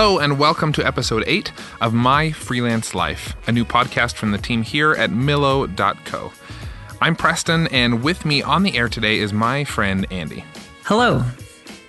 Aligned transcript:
Hello, 0.00 0.20
and 0.20 0.38
welcome 0.38 0.72
to 0.74 0.86
episode 0.86 1.24
8 1.26 1.50
of 1.80 1.92
My 1.92 2.30
Freelance 2.30 2.94
Life, 2.94 3.34
a 3.48 3.52
new 3.52 3.64
podcast 3.64 4.14
from 4.14 4.30
the 4.30 4.38
team 4.38 4.62
here 4.62 4.92
at 4.92 5.10
Millo.co. 5.10 6.30
I'm 7.00 7.16
Preston, 7.16 7.66
and 7.72 8.04
with 8.04 8.24
me 8.24 8.40
on 8.40 8.62
the 8.62 8.78
air 8.78 8.88
today 8.88 9.18
is 9.18 9.32
my 9.32 9.64
friend 9.64 10.06
Andy. 10.12 10.44
Hello. 10.84 11.24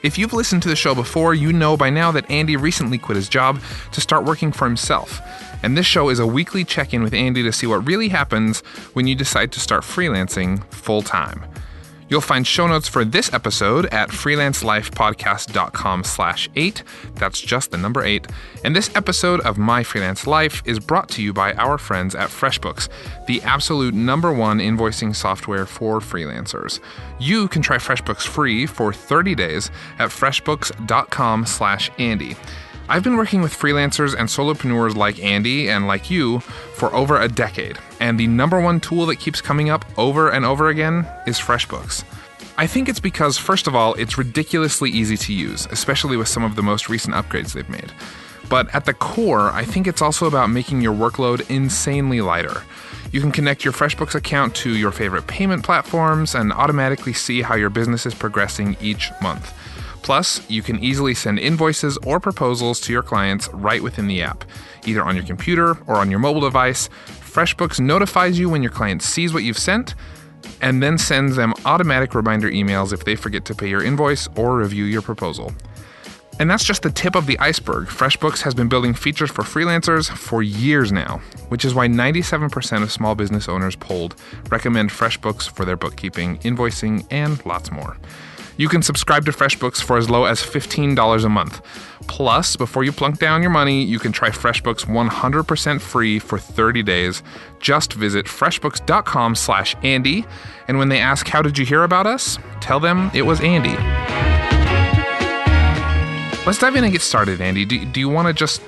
If 0.02 0.18
you've 0.18 0.34
listened 0.34 0.64
to 0.64 0.70
the 0.70 0.76
show 0.76 0.96
before, 0.96 1.36
you 1.36 1.54
know 1.54 1.78
by 1.78 1.92
now 1.92 2.12
that 2.14 2.32
Andy 2.32 2.58
recently 2.58 2.98
quit 2.98 3.16
his 3.16 3.30
job 3.30 3.62
to 3.92 4.02
start 4.02 4.26
working 4.26 4.52
for 4.52 4.66
himself. 4.66 5.22
And 5.62 5.78
this 5.78 5.86
show 5.86 6.10
is 6.10 6.18
a 6.18 6.26
weekly 6.26 6.64
check 6.64 6.96
in 6.96 7.04
with 7.04 7.14
Andy 7.14 7.44
to 7.44 7.54
see 7.54 7.68
what 7.68 7.86
really 7.86 8.10
happens 8.10 8.62
when 8.94 9.06
you 9.06 9.14
decide 9.14 9.52
to 9.52 9.60
start 9.60 9.84
freelancing 9.84 10.64
full 10.74 11.04
time. 11.04 11.46
You'll 12.10 12.22
find 12.22 12.46
show 12.46 12.68
notes 12.68 12.88
for 12.88 13.06
this 13.06 13.32
episode 13.34 13.86
at 13.88 14.10
freelancelifepodcast.com 14.10 16.04
slash 16.04 16.50
eight. 16.56 16.84
That's 17.16 17.40
just 17.40 17.72
the 17.72 17.78
number 17.78 18.04
eight. 18.04 18.28
And 18.64 18.76
this 18.76 18.94
episode 18.96 19.40
of 19.42 19.58
My 19.58 19.84
Freelance 19.84 20.26
Life 20.26 20.64
is 20.66 20.80
brought 20.80 21.10
to 21.10 21.22
you 21.22 21.34
by 21.34 21.54
our 21.54 21.78
friends 21.78 22.16
at 22.16 22.30
FreshBooks, 22.30 22.90
the 23.28 23.42
absolute 23.44 23.94
number 23.94 24.34
one 24.34 24.58
invoicing 24.58 25.16
software 25.16 25.66
for 25.66 26.00
freelancers. 26.00 26.80
You 27.20 27.48
can 27.48 27.62
try 27.62 27.78
FreshBooks 27.78 28.26
free 28.28 28.66
for 28.66 28.92
30 28.92 29.36
days 29.36 29.70
at 30.00 30.10
freshbooks.com 30.10 31.46
slash 31.46 31.92
Andy. 32.00 32.36
I've 32.90 33.04
been 33.04 33.18
working 33.18 33.44
with 33.44 33.54
freelancers 33.54 34.16
and 34.18 34.28
solopreneurs 34.28 34.96
like 34.96 35.20
Andy 35.24 35.70
and 35.70 35.86
like 35.86 36.10
you 36.10 36.40
for 36.40 36.92
over 36.96 37.22
a 37.22 37.28
decade, 37.28 37.78
and 38.00 38.20
the 38.20 38.28
number 38.28 38.60
one 38.60 38.80
tool 38.80 39.06
that 39.08 39.18
keeps 39.18 39.42
coming 39.42 39.70
up 39.70 39.86
over 39.98 40.30
and 40.30 40.46
over 40.46 40.70
again 40.70 41.08
is 41.28 41.40
FreshBooks. 41.40 42.04
I 42.58 42.68
think 42.68 42.90
it's 42.90 43.00
because, 43.00 43.38
first 43.38 43.68
of 43.68 43.76
all, 43.76 43.94
it's 43.94 44.18
ridiculously 44.18 44.90
easy 44.90 45.16
to 45.18 45.34
use, 45.34 45.66
especially 45.72 46.18
with 46.18 46.28
some 46.28 46.44
of 46.44 46.56
the 46.56 46.64
most 46.64 46.90
recent 46.90 47.16
upgrades 47.16 47.54
they've 47.54 47.70
made. 47.70 47.92
But 48.50 48.74
at 48.74 48.86
the 48.86 48.94
core, 48.94 49.52
I 49.52 49.64
think 49.64 49.88
it's 49.88 50.02
also 50.02 50.26
about 50.26 50.50
making 50.50 50.82
your 50.82 50.94
workload 50.94 51.50
insanely 51.50 52.20
lighter. 52.20 52.64
You 53.12 53.22
can 53.22 53.32
connect 53.32 53.64
your 53.64 53.74
FreshBooks 53.74 54.16
account 54.16 54.56
to 54.58 54.76
your 54.76 54.92
favorite 54.92 55.28
payment 55.28 55.64
platforms 55.64 56.36
and 56.36 56.52
automatically 56.52 57.14
see 57.14 57.42
how 57.42 57.56
your 57.56 57.70
business 57.70 58.06
is 58.06 58.14
progressing 58.14 58.76
each 58.82 59.10
month. 59.22 59.54
Plus, 60.02 60.48
you 60.50 60.62
can 60.62 60.84
easily 60.84 61.14
send 61.14 61.40
invoices 61.40 61.98
or 62.06 62.20
proposals 62.20 62.80
to 62.82 62.92
your 62.92 63.04
clients 63.04 63.48
right 63.50 63.84
within 63.84 64.08
the 64.08 64.22
app, 64.22 64.44
either 64.86 65.04
on 65.04 65.16
your 65.16 65.26
computer 65.26 65.78
or 65.88 65.96
on 65.98 66.10
your 66.10 66.20
mobile 66.20 66.42
device. 66.42 66.90
FreshBooks 67.40 67.80
notifies 67.80 68.38
you 68.38 68.50
when 68.50 68.62
your 68.62 68.70
client 68.70 69.02
sees 69.02 69.34
what 69.34 69.44
you've 69.44 69.58
sent 69.58 69.96
and 70.60 70.84
then 70.84 70.98
sends 70.98 71.38
them 71.38 71.54
automatic 71.64 72.14
reminder 72.14 72.52
emails 72.52 72.92
if 72.92 73.06
they 73.06 73.16
forget 73.16 73.46
to 73.46 73.56
pay 73.56 73.70
your 73.70 73.82
invoice 73.82 74.28
or 74.36 74.58
review 74.58 74.84
your 74.84 75.02
proposal. 75.02 75.54
And 76.38 76.52
that's 76.52 76.66
just 76.66 76.84
the 76.84 76.92
tip 76.92 77.16
of 77.16 77.28
the 77.28 77.40
iceberg. 77.40 77.88
FreshBooks 77.88 78.42
has 78.42 78.54
been 78.54 78.68
building 78.68 78.94
features 78.94 79.32
for 79.32 79.44
freelancers 79.44 80.10
for 80.10 80.44
years 80.44 80.92
now, 80.92 81.22
which 81.48 81.64
is 81.64 81.74
why 81.74 81.88
97% 81.88 82.84
of 82.84 82.92
small 82.92 83.16
business 83.16 83.48
owners 83.48 83.78
polled 83.78 84.16
recommend 84.50 84.90
FreshBooks 84.90 85.50
for 85.50 85.64
their 85.64 85.78
bookkeeping, 85.78 86.40
invoicing, 86.40 87.06
and 87.10 87.46
lots 87.46 87.72
more. 87.72 87.96
You 88.60 88.68
can 88.68 88.82
subscribe 88.82 89.24
to 89.24 89.32
FreshBooks 89.32 89.82
for 89.82 89.98
as 89.98 90.10
low 90.10 90.26
as 90.26 90.42
$15 90.42 91.24
a 91.24 91.30
month. 91.30 91.62
Plus, 92.10 92.58
before 92.58 92.84
you 92.84 92.92
plunk 92.92 93.18
down 93.18 93.42
your 93.42 93.52
money, 93.52 93.82
you 93.82 94.00
can 94.00 94.12
try 94.12 94.32
FreshBooks 94.32 94.84
100% 94.84 95.80
free 95.80 96.20
for 96.20 96.38
30 96.38 96.84
days. 96.84 97.24
Just 97.62 97.94
visit 97.94 98.26
freshbooks.com 98.26 99.36
slash 99.36 99.78
Andy, 99.82 100.26
and 100.68 100.78
when 100.78 100.90
they 100.90 101.00
ask, 101.00 101.26
how 101.26 101.42
did 101.42 101.58
you 101.58 101.66
hear 101.66 101.84
about 101.84 102.06
us? 102.06 102.38
Tell 102.60 102.82
them 102.82 103.10
it 103.14 103.22
was 103.22 103.40
Andy. 103.40 103.78
Let's 106.46 106.60
dive 106.60 106.76
in 106.76 106.84
and 106.84 106.92
get 106.92 107.02
started, 107.02 107.40
Andy. 107.40 107.64
Do, 107.64 107.86
do 107.86 108.02
you 108.02 108.10
want 108.10 108.28
to 108.28 108.34
just 108.34 108.62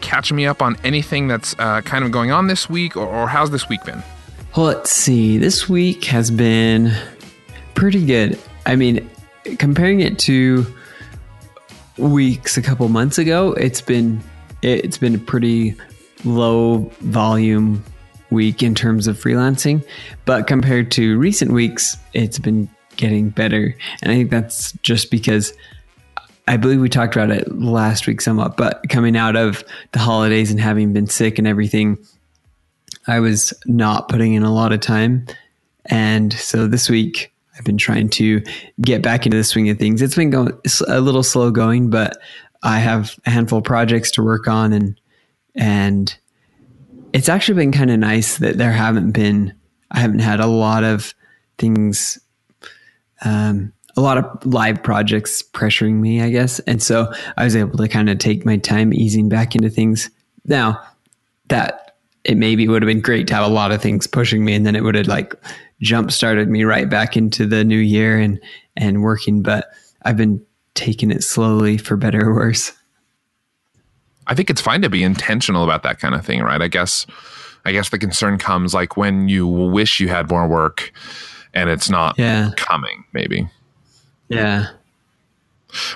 catch 0.00 0.32
me 0.32 0.46
up 0.46 0.62
on 0.62 0.76
anything 0.82 1.28
that's 1.28 1.54
uh, 1.60 1.82
kind 1.82 2.04
of 2.04 2.10
going 2.10 2.32
on 2.32 2.48
this 2.48 2.68
week, 2.68 2.96
or, 2.96 3.06
or 3.06 3.28
how's 3.28 3.52
this 3.52 3.68
week 3.68 3.84
been? 3.84 4.02
Well, 4.56 4.66
let's 4.66 4.90
see. 4.90 5.38
This 5.38 5.68
week 5.68 6.06
has 6.06 6.28
been 6.28 6.92
pretty 7.76 8.04
good. 8.04 8.36
I 8.66 8.74
mean, 8.74 9.08
comparing 9.56 10.00
it 10.00 10.18
to 10.20 10.66
weeks 11.96 12.56
a 12.56 12.62
couple 12.62 12.88
months 12.88 13.18
ago, 13.18 13.52
it's 13.52 13.80
been 13.80 14.22
it's 14.62 14.98
been 14.98 15.14
a 15.14 15.18
pretty 15.18 15.74
low 16.24 16.90
volume 17.00 17.84
week 18.30 18.62
in 18.62 18.74
terms 18.74 19.06
of 19.06 19.16
freelancing, 19.16 19.84
but 20.24 20.46
compared 20.46 20.90
to 20.92 21.18
recent 21.18 21.52
weeks, 21.52 21.96
it's 22.12 22.38
been 22.38 22.68
getting 22.96 23.30
better. 23.30 23.74
And 24.02 24.12
I 24.12 24.16
think 24.16 24.30
that's 24.30 24.72
just 24.82 25.10
because 25.10 25.52
I 26.46 26.56
believe 26.56 26.80
we 26.80 26.88
talked 26.88 27.14
about 27.14 27.30
it 27.30 27.58
last 27.58 28.06
week 28.06 28.20
somewhat, 28.20 28.56
but 28.56 28.82
coming 28.88 29.16
out 29.16 29.36
of 29.36 29.64
the 29.92 29.98
holidays 29.98 30.50
and 30.50 30.60
having 30.60 30.92
been 30.92 31.06
sick 31.06 31.38
and 31.38 31.46
everything, 31.46 31.98
I 33.06 33.20
was 33.20 33.54
not 33.66 34.08
putting 34.08 34.34
in 34.34 34.42
a 34.42 34.52
lot 34.52 34.72
of 34.72 34.80
time. 34.80 35.26
And 35.86 36.32
so 36.32 36.66
this 36.66 36.90
week 36.90 37.32
I've 37.58 37.64
been 37.64 37.78
trying 37.78 38.08
to 38.10 38.42
get 38.80 39.02
back 39.02 39.26
into 39.26 39.36
the 39.36 39.44
swing 39.44 39.68
of 39.68 39.78
things. 39.78 40.00
It's 40.00 40.14
been 40.14 40.30
going 40.30 40.52
a 40.86 41.00
little 41.00 41.22
slow 41.22 41.50
going, 41.50 41.90
but 41.90 42.16
I 42.62 42.78
have 42.78 43.18
a 43.26 43.30
handful 43.30 43.58
of 43.58 43.64
projects 43.64 44.10
to 44.12 44.22
work 44.22 44.48
on 44.48 44.72
and 44.72 45.00
and 45.54 46.16
it's 47.12 47.28
actually 47.28 47.56
been 47.56 47.72
kind 47.72 47.90
of 47.90 47.98
nice 47.98 48.38
that 48.38 48.58
there 48.58 48.72
haven't 48.72 49.12
been 49.12 49.54
I 49.90 50.00
haven't 50.00 50.20
had 50.20 50.40
a 50.40 50.46
lot 50.46 50.84
of 50.84 51.14
things 51.56 52.18
um, 53.24 53.72
a 53.96 54.00
lot 54.00 54.18
of 54.18 54.46
live 54.46 54.82
projects 54.82 55.42
pressuring 55.42 55.94
me, 55.94 56.22
I 56.22 56.30
guess. 56.30 56.60
And 56.60 56.80
so 56.80 57.12
I 57.36 57.42
was 57.42 57.56
able 57.56 57.78
to 57.78 57.88
kind 57.88 58.08
of 58.08 58.18
take 58.18 58.46
my 58.46 58.56
time 58.56 58.94
easing 58.94 59.28
back 59.28 59.56
into 59.56 59.68
things. 59.68 60.08
Now, 60.44 60.80
that 61.48 61.96
it 62.22 62.36
maybe 62.36 62.68
would 62.68 62.82
have 62.82 62.86
been 62.86 63.00
great 63.00 63.26
to 63.28 63.34
have 63.34 63.44
a 63.44 63.52
lot 63.52 63.72
of 63.72 63.82
things 63.82 64.06
pushing 64.06 64.44
me 64.44 64.54
and 64.54 64.64
then 64.64 64.76
it 64.76 64.84
would 64.84 64.94
have 64.94 65.08
like 65.08 65.34
jump 65.80 66.10
started 66.10 66.48
me 66.48 66.64
right 66.64 66.88
back 66.88 67.16
into 67.16 67.46
the 67.46 67.64
new 67.64 67.78
year 67.78 68.18
and 68.18 68.40
and 68.76 69.02
working. 69.02 69.42
But 69.42 69.66
I've 70.02 70.16
been 70.16 70.44
taking 70.74 71.10
it 71.10 71.22
slowly 71.22 71.78
for 71.78 71.96
better 71.96 72.28
or 72.28 72.34
worse. 72.34 72.72
I 74.26 74.34
think 74.34 74.50
it's 74.50 74.60
fine 74.60 74.82
to 74.82 74.90
be 74.90 75.02
intentional 75.02 75.64
about 75.64 75.82
that 75.84 75.98
kind 75.98 76.14
of 76.14 76.24
thing, 76.24 76.42
right? 76.42 76.60
I 76.60 76.68
guess 76.68 77.06
I 77.64 77.72
guess 77.72 77.88
the 77.88 77.98
concern 77.98 78.38
comes 78.38 78.74
like 78.74 78.96
when 78.96 79.28
you 79.28 79.46
wish 79.46 80.00
you 80.00 80.08
had 80.08 80.30
more 80.30 80.46
work 80.46 80.92
and 81.54 81.70
it's 81.70 81.90
not 81.90 82.18
yeah. 82.18 82.50
coming, 82.56 83.04
maybe. 83.12 83.48
Yeah. 84.28 84.68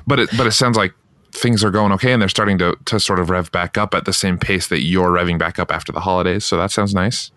But 0.07 0.19
it 0.19 0.31
but 0.37 0.47
it 0.47 0.53
sounds 0.53 0.77
like 0.77 0.93
things 1.33 1.65
are 1.65 1.71
going 1.71 1.93
okay 1.93 2.13
and 2.13 2.21
they're 2.21 2.29
starting 2.29 2.59
to 2.59 2.77
to 2.87 3.01
sort 3.01 3.21
of 3.21 3.31
rev 3.31 3.51
back 3.53 3.79
up 3.79 3.95
at 3.95 4.05
the 4.05 4.13
same 4.13 4.39
pace 4.39 4.69
that 4.69 4.83
you're 4.83 5.11
revving 5.11 5.39
back 5.39 5.59
up 5.59 5.71
after 5.71 5.93
the 5.93 6.01
holidays. 6.01 6.45
So 6.45 6.57
that 6.57 6.71
sounds 6.71 6.95
nice. 6.95 7.31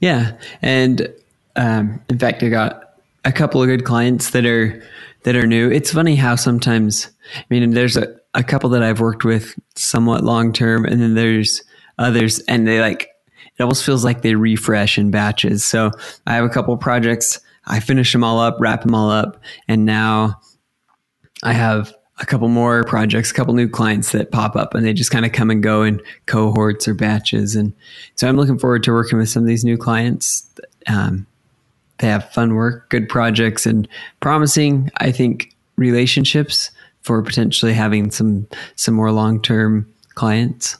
Yeah. 0.00 0.36
And 0.62 1.12
um, 1.56 2.00
in 2.08 2.18
fact, 2.18 2.42
I 2.42 2.48
got 2.48 2.94
a 3.24 3.32
couple 3.32 3.62
of 3.62 3.68
good 3.68 3.84
clients 3.84 4.30
that 4.30 4.46
are 4.46 4.82
that 5.24 5.36
are 5.36 5.46
new. 5.46 5.70
It's 5.70 5.92
funny 5.92 6.16
how 6.16 6.36
sometimes 6.36 7.10
I 7.36 7.44
mean, 7.50 7.70
there's 7.70 7.96
a, 7.96 8.16
a 8.34 8.42
couple 8.42 8.70
that 8.70 8.82
I've 8.82 9.00
worked 9.00 9.24
with 9.24 9.54
somewhat 9.74 10.24
long 10.24 10.52
term, 10.52 10.84
and 10.84 11.00
then 11.00 11.14
there's 11.14 11.62
others, 11.98 12.40
and 12.40 12.66
they 12.66 12.80
like 12.80 13.10
it 13.56 13.62
almost 13.62 13.84
feels 13.84 14.04
like 14.04 14.22
they 14.22 14.34
refresh 14.34 14.98
in 14.98 15.10
batches. 15.10 15.64
So 15.64 15.90
I 16.26 16.34
have 16.34 16.44
a 16.44 16.48
couple 16.48 16.72
of 16.72 16.80
projects. 16.80 17.40
I 17.66 17.80
finish 17.80 18.12
them 18.12 18.24
all 18.24 18.40
up, 18.40 18.56
wrap 18.58 18.82
them 18.82 18.94
all 18.94 19.10
up, 19.10 19.40
and 19.68 19.84
now 19.84 20.40
I 21.42 21.52
have 21.52 21.94
a 22.20 22.26
couple 22.26 22.48
more 22.48 22.84
projects, 22.84 23.30
a 23.30 23.34
couple 23.34 23.54
new 23.54 23.68
clients 23.68 24.12
that 24.12 24.30
pop 24.30 24.54
up 24.54 24.74
and 24.74 24.84
they 24.84 24.92
just 24.92 25.10
kind 25.10 25.24
of 25.24 25.32
come 25.32 25.50
and 25.50 25.62
go 25.62 25.82
in 25.82 26.00
cohorts 26.26 26.86
or 26.86 26.92
batches. 26.92 27.56
And 27.56 27.72
so 28.14 28.28
I'm 28.28 28.36
looking 28.36 28.58
forward 28.58 28.82
to 28.84 28.92
working 28.92 29.18
with 29.18 29.30
some 29.30 29.42
of 29.42 29.46
these 29.46 29.64
new 29.64 29.78
clients. 29.78 30.48
Um, 30.86 31.26
they 32.00 32.08
have 32.08 32.30
fun 32.32 32.54
work, 32.54 32.88
good 32.90 33.08
projects, 33.08 33.66
and 33.66 33.86
promising, 34.20 34.90
I 34.96 35.12
think, 35.12 35.54
relationships 35.76 36.70
for 37.02 37.22
potentially 37.22 37.72
having 37.72 38.10
some 38.10 38.46
some 38.76 38.94
more 38.94 39.12
long 39.12 39.40
term 39.40 39.86
clients. 40.14 40.76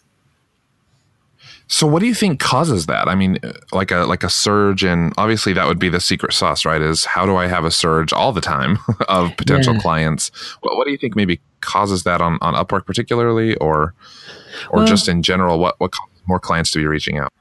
So, 1.68 1.86
what 1.86 2.00
do 2.00 2.06
you 2.06 2.14
think 2.14 2.40
causes 2.40 2.86
that? 2.86 3.06
I 3.06 3.14
mean, 3.14 3.38
like 3.70 3.92
a 3.92 3.98
like 3.98 4.24
a 4.24 4.28
surge, 4.28 4.82
and 4.82 5.12
obviously 5.16 5.52
that 5.52 5.66
would 5.66 5.78
be 5.78 5.88
the 5.88 6.00
secret 6.00 6.32
sauce, 6.32 6.64
right? 6.64 6.82
Is 6.82 7.04
how 7.04 7.24
do 7.26 7.36
I 7.36 7.46
have 7.46 7.64
a 7.64 7.70
surge 7.70 8.12
all 8.12 8.32
the 8.32 8.40
time 8.40 8.78
of 9.08 9.36
potential 9.36 9.74
yeah. 9.74 9.80
clients? 9.80 10.30
What, 10.62 10.76
what 10.76 10.86
do 10.86 10.90
you 10.90 10.98
think 10.98 11.14
maybe 11.14 11.40
causes 11.60 12.02
that 12.02 12.20
on 12.20 12.38
on 12.40 12.54
Upwork 12.54 12.86
particularly, 12.86 13.54
or 13.56 13.94
or 14.70 14.78
well, 14.78 14.86
just 14.86 15.08
in 15.08 15.22
general? 15.22 15.58
What 15.58 15.78
what 15.78 15.92
causes 15.92 16.22
more 16.26 16.40
clients 16.40 16.72
to 16.72 16.78
be 16.78 16.86
reaching 16.86 17.18
out? 17.18 17.32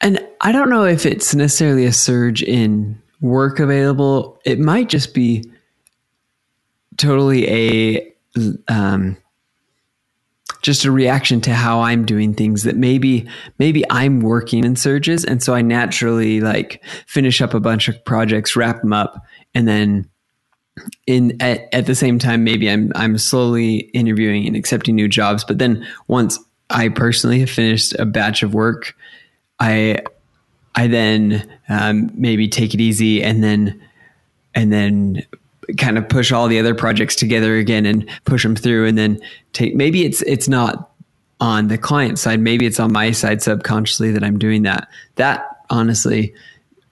And 0.00 0.26
I 0.40 0.52
don't 0.52 0.70
know 0.70 0.84
if 0.84 1.04
it's 1.04 1.34
necessarily 1.34 1.84
a 1.84 1.92
surge 1.92 2.42
in 2.42 3.00
work 3.20 3.60
available. 3.60 4.40
It 4.44 4.58
might 4.58 4.88
just 4.88 5.14
be 5.14 5.44
totally 6.96 7.48
a 7.48 8.14
um, 8.68 9.16
just 10.62 10.84
a 10.84 10.92
reaction 10.92 11.40
to 11.42 11.54
how 11.54 11.80
I'm 11.80 12.04
doing 12.04 12.34
things 12.34 12.64
that 12.64 12.76
maybe 12.76 13.28
maybe 13.58 13.84
I'm 13.90 14.20
working 14.20 14.64
in 14.64 14.76
surges 14.76 15.24
and 15.24 15.42
so 15.42 15.54
I 15.54 15.62
naturally 15.62 16.40
like 16.40 16.84
finish 17.06 17.40
up 17.40 17.54
a 17.54 17.60
bunch 17.60 17.88
of 17.88 18.04
projects, 18.04 18.56
wrap 18.56 18.82
them 18.82 18.92
up 18.92 19.24
and 19.54 19.66
then 19.66 20.08
in 21.06 21.40
at, 21.40 21.62
at 21.72 21.86
the 21.86 21.94
same 21.94 22.18
time 22.18 22.44
maybe 22.44 22.70
I'm 22.70 22.92
I'm 22.94 23.18
slowly 23.18 23.90
interviewing 23.92 24.46
and 24.46 24.56
accepting 24.56 24.94
new 24.94 25.08
jobs 25.08 25.44
but 25.44 25.58
then 25.58 25.86
once 26.08 26.38
I 26.70 26.88
personally 26.88 27.40
have 27.40 27.50
finished 27.50 27.94
a 27.98 28.06
batch 28.06 28.42
of 28.42 28.54
work 28.54 28.94
I 29.60 30.02
I 30.74 30.86
then 30.86 31.48
um, 31.68 32.10
maybe 32.14 32.48
take 32.48 32.74
it 32.74 32.80
easy 32.80 33.22
and 33.22 33.44
then 33.44 33.80
and 34.54 34.72
then 34.72 35.24
kind 35.78 35.98
of 35.98 36.08
push 36.08 36.32
all 36.32 36.48
the 36.48 36.58
other 36.58 36.74
projects 36.74 37.14
together 37.14 37.56
again 37.56 37.86
and 37.86 38.08
push 38.24 38.42
them 38.42 38.56
through 38.56 38.86
and 38.86 38.98
then 38.98 39.20
take 39.52 39.74
maybe 39.74 40.04
it's 40.04 40.22
it's 40.22 40.48
not 40.48 40.90
on 41.40 41.68
the 41.68 41.78
client 41.78 42.18
side. 42.18 42.40
Maybe 42.40 42.66
it's 42.66 42.80
on 42.80 42.92
my 42.92 43.12
side 43.12 43.42
subconsciously 43.42 44.10
that 44.12 44.24
I'm 44.24 44.38
doing 44.38 44.62
that. 44.62 44.88
That 45.16 45.46
honestly 45.70 46.34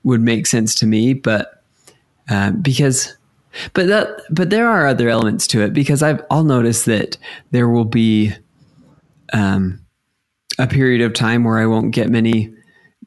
would 0.04 0.20
make 0.20 0.46
sense 0.46 0.74
to 0.76 0.86
me 0.86 1.12
but 1.12 1.62
uh, 2.28 2.52
because 2.52 3.16
but 3.72 3.88
that 3.88 4.20
but 4.30 4.50
there 4.50 4.68
are 4.68 4.86
other 4.86 5.08
elements 5.08 5.46
to 5.48 5.62
it 5.62 5.72
because 5.72 6.02
I've 6.02 6.22
I'll 6.30 6.44
notice 6.44 6.84
that 6.84 7.16
there 7.50 7.68
will 7.68 7.84
be 7.84 8.32
um, 9.32 9.80
a 10.58 10.66
period 10.66 11.00
of 11.00 11.14
time 11.14 11.44
where 11.44 11.58
I 11.58 11.66
won't 11.66 11.92
get 11.92 12.10
many 12.10 12.54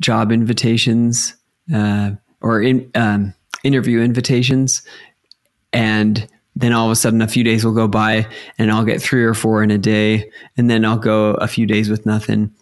job 0.02 0.32
invitations 0.32 1.36
uh, 1.74 2.12
or 2.42 2.62
in, 2.62 2.92
um, 2.96 3.34
interview 3.64 4.02
invitations, 4.02 4.82
and 5.72 6.28
then 6.56 6.74
all 6.74 6.88
of 6.88 6.92
a 6.92 6.96
sudden 6.96 7.22
a 7.22 7.28
few 7.28 7.44
days 7.44 7.64
will 7.64 7.74
go 7.74 7.88
by 7.88 8.28
and 8.58 8.70
I'll 8.70 8.84
get 8.84 9.02
three 9.02 9.24
or 9.24 9.34
four 9.34 9.64
in 9.64 9.72
a 9.72 9.78
day, 9.78 10.30
and 10.58 10.70
then 10.70 10.84
I'll 10.84 10.98
go 10.98 11.32
a 11.36 11.48
few 11.48 11.66
days 11.66 11.90
with 11.90 12.06
nothing, 12.06 12.54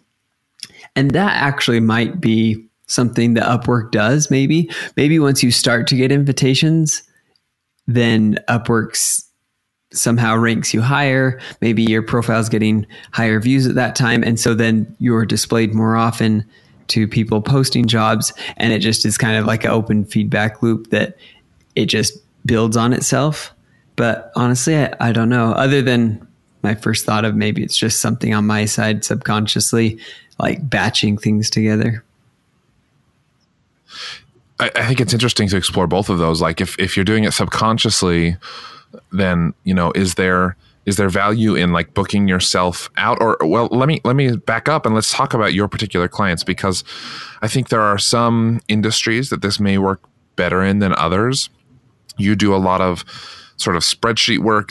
and 0.94 1.10
that 1.12 1.32
actually 1.42 1.80
might 1.80 2.20
be 2.20 2.66
something 2.86 3.34
that 3.34 3.44
Upwork 3.44 3.90
does. 3.90 4.30
Maybe 4.30 4.70
maybe 4.96 5.18
once 5.18 5.42
you 5.42 5.50
start 5.50 5.86
to 5.88 5.96
get 5.96 6.12
invitations, 6.12 7.02
then 7.86 8.38
Upworks 8.48 9.24
somehow 9.92 10.36
ranks 10.36 10.72
you 10.72 10.80
higher. 10.80 11.40
Maybe 11.60 11.82
your 11.82 12.02
profile's 12.02 12.48
getting 12.48 12.86
higher 13.12 13.40
views 13.40 13.66
at 13.66 13.74
that 13.74 13.96
time. 13.96 14.22
And 14.22 14.38
so 14.38 14.54
then 14.54 14.94
you're 14.98 15.26
displayed 15.26 15.74
more 15.74 15.96
often 15.96 16.44
to 16.90 17.08
people 17.08 17.40
posting 17.40 17.86
jobs. 17.86 18.32
And 18.56 18.72
it 18.72 18.80
just 18.80 19.04
is 19.04 19.18
kind 19.18 19.36
of 19.36 19.46
like 19.46 19.64
an 19.64 19.70
open 19.70 20.04
feedback 20.04 20.62
loop 20.62 20.90
that 20.90 21.16
it 21.74 21.86
just 21.86 22.18
builds 22.44 22.76
on 22.76 22.92
itself. 22.92 23.52
But 23.96 24.32
honestly, 24.36 24.76
I, 24.76 24.94
I 25.00 25.12
don't 25.12 25.28
know. 25.28 25.52
Other 25.52 25.82
than 25.82 26.26
my 26.62 26.74
first 26.74 27.06
thought 27.06 27.24
of 27.24 27.34
maybe 27.34 27.62
it's 27.62 27.76
just 27.76 28.00
something 28.00 28.34
on 28.34 28.46
my 28.46 28.64
side 28.66 29.04
subconsciously, 29.04 29.98
like 30.38 30.68
batching 30.68 31.16
things 31.16 31.48
together. 31.50 32.04
I, 34.58 34.70
I 34.76 34.86
think 34.86 35.00
it's 35.00 35.12
interesting 35.12 35.48
to 35.48 35.56
explore 35.56 35.86
both 35.86 36.08
of 36.10 36.18
those. 36.18 36.42
Like 36.42 36.60
if, 36.60 36.78
if 36.78 36.96
you're 36.96 37.04
doing 37.04 37.24
it 37.24 37.32
subconsciously, 37.32 38.36
then, 39.12 39.54
you 39.64 39.74
know, 39.74 39.92
is 39.94 40.14
there 40.16 40.56
is 40.86 40.96
there 40.96 41.08
value 41.08 41.54
in 41.54 41.72
like 41.72 41.94
booking 41.94 42.26
yourself 42.28 42.90
out? 42.96 43.18
Or 43.20 43.36
well 43.42 43.68
let 43.70 43.86
me 43.88 44.00
let 44.04 44.16
me 44.16 44.36
back 44.36 44.68
up 44.68 44.86
and 44.86 44.94
let's 44.94 45.12
talk 45.12 45.34
about 45.34 45.52
your 45.52 45.68
particular 45.68 46.08
clients 46.08 46.42
because 46.42 46.84
i 47.42 47.48
think 47.48 47.68
there 47.68 47.82
are 47.82 47.98
some 47.98 48.60
industries 48.68 49.30
that 49.30 49.42
this 49.42 49.60
may 49.60 49.78
work 49.78 50.00
better 50.36 50.62
in 50.62 50.78
than 50.78 50.94
others. 50.94 51.50
You 52.16 52.34
do 52.34 52.54
a 52.54 52.56
lot 52.56 52.80
of 52.80 53.04
sort 53.56 53.76
of 53.76 53.82
spreadsheet 53.82 54.38
work 54.38 54.70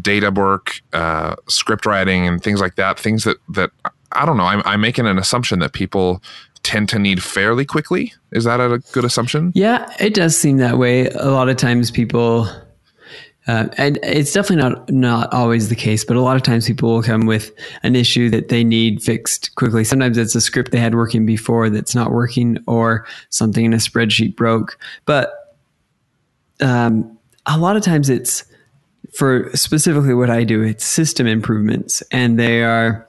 data 0.00 0.30
work 0.30 0.80
uh, 0.92 1.34
script 1.48 1.84
writing 1.84 2.26
and 2.26 2.42
things 2.42 2.60
like 2.60 2.76
that 2.76 2.98
things 2.98 3.24
that 3.24 3.36
that 3.48 3.70
i 4.12 4.24
don't 4.24 4.36
know 4.36 4.44
I'm, 4.44 4.62
I'm 4.64 4.80
making 4.80 5.06
an 5.06 5.18
assumption 5.18 5.58
that 5.58 5.72
people 5.72 6.22
tend 6.62 6.88
to 6.90 6.98
need 6.98 7.22
fairly 7.22 7.64
quickly. 7.64 8.12
Is 8.32 8.44
that 8.44 8.60
a 8.60 8.78
good 8.92 9.04
assumption? 9.04 9.52
Yeah 9.54 9.92
it 9.98 10.14
does 10.14 10.36
seem 10.38 10.58
that 10.58 10.78
way. 10.78 11.08
A 11.08 11.30
lot 11.30 11.48
of 11.48 11.56
times 11.56 11.90
people 11.90 12.48
uh, 13.46 13.68
and 13.78 13.98
it's 14.02 14.32
definitely 14.32 14.62
not 14.62 14.90
not 14.90 15.32
always 15.32 15.70
the 15.70 15.76
case, 15.76 16.04
but 16.04 16.16
a 16.16 16.20
lot 16.20 16.36
of 16.36 16.42
times 16.42 16.66
people 16.66 16.92
will 16.92 17.02
come 17.02 17.26
with 17.26 17.52
an 17.82 17.96
issue 17.96 18.28
that 18.30 18.48
they 18.48 18.62
need 18.62 19.02
fixed 19.02 19.54
quickly. 19.54 19.82
Sometimes 19.82 20.18
it's 20.18 20.34
a 20.34 20.40
script 20.40 20.72
they 20.72 20.78
had 20.78 20.94
working 20.94 21.24
before 21.24 21.70
that's 21.70 21.94
not 21.94 22.12
working, 22.12 22.58
or 22.66 23.06
something 23.30 23.64
in 23.64 23.72
a 23.72 23.78
spreadsheet 23.78 24.36
broke. 24.36 24.78
But 25.06 25.32
um, 26.60 27.18
a 27.46 27.58
lot 27.58 27.76
of 27.76 27.82
times 27.82 28.10
it's 28.10 28.44
for 29.14 29.50
specifically 29.54 30.14
what 30.14 30.28
I 30.28 30.44
do. 30.44 30.62
It's 30.62 30.84
system 30.84 31.26
improvements, 31.26 32.02
and 32.12 32.38
they 32.38 32.62
are. 32.62 33.06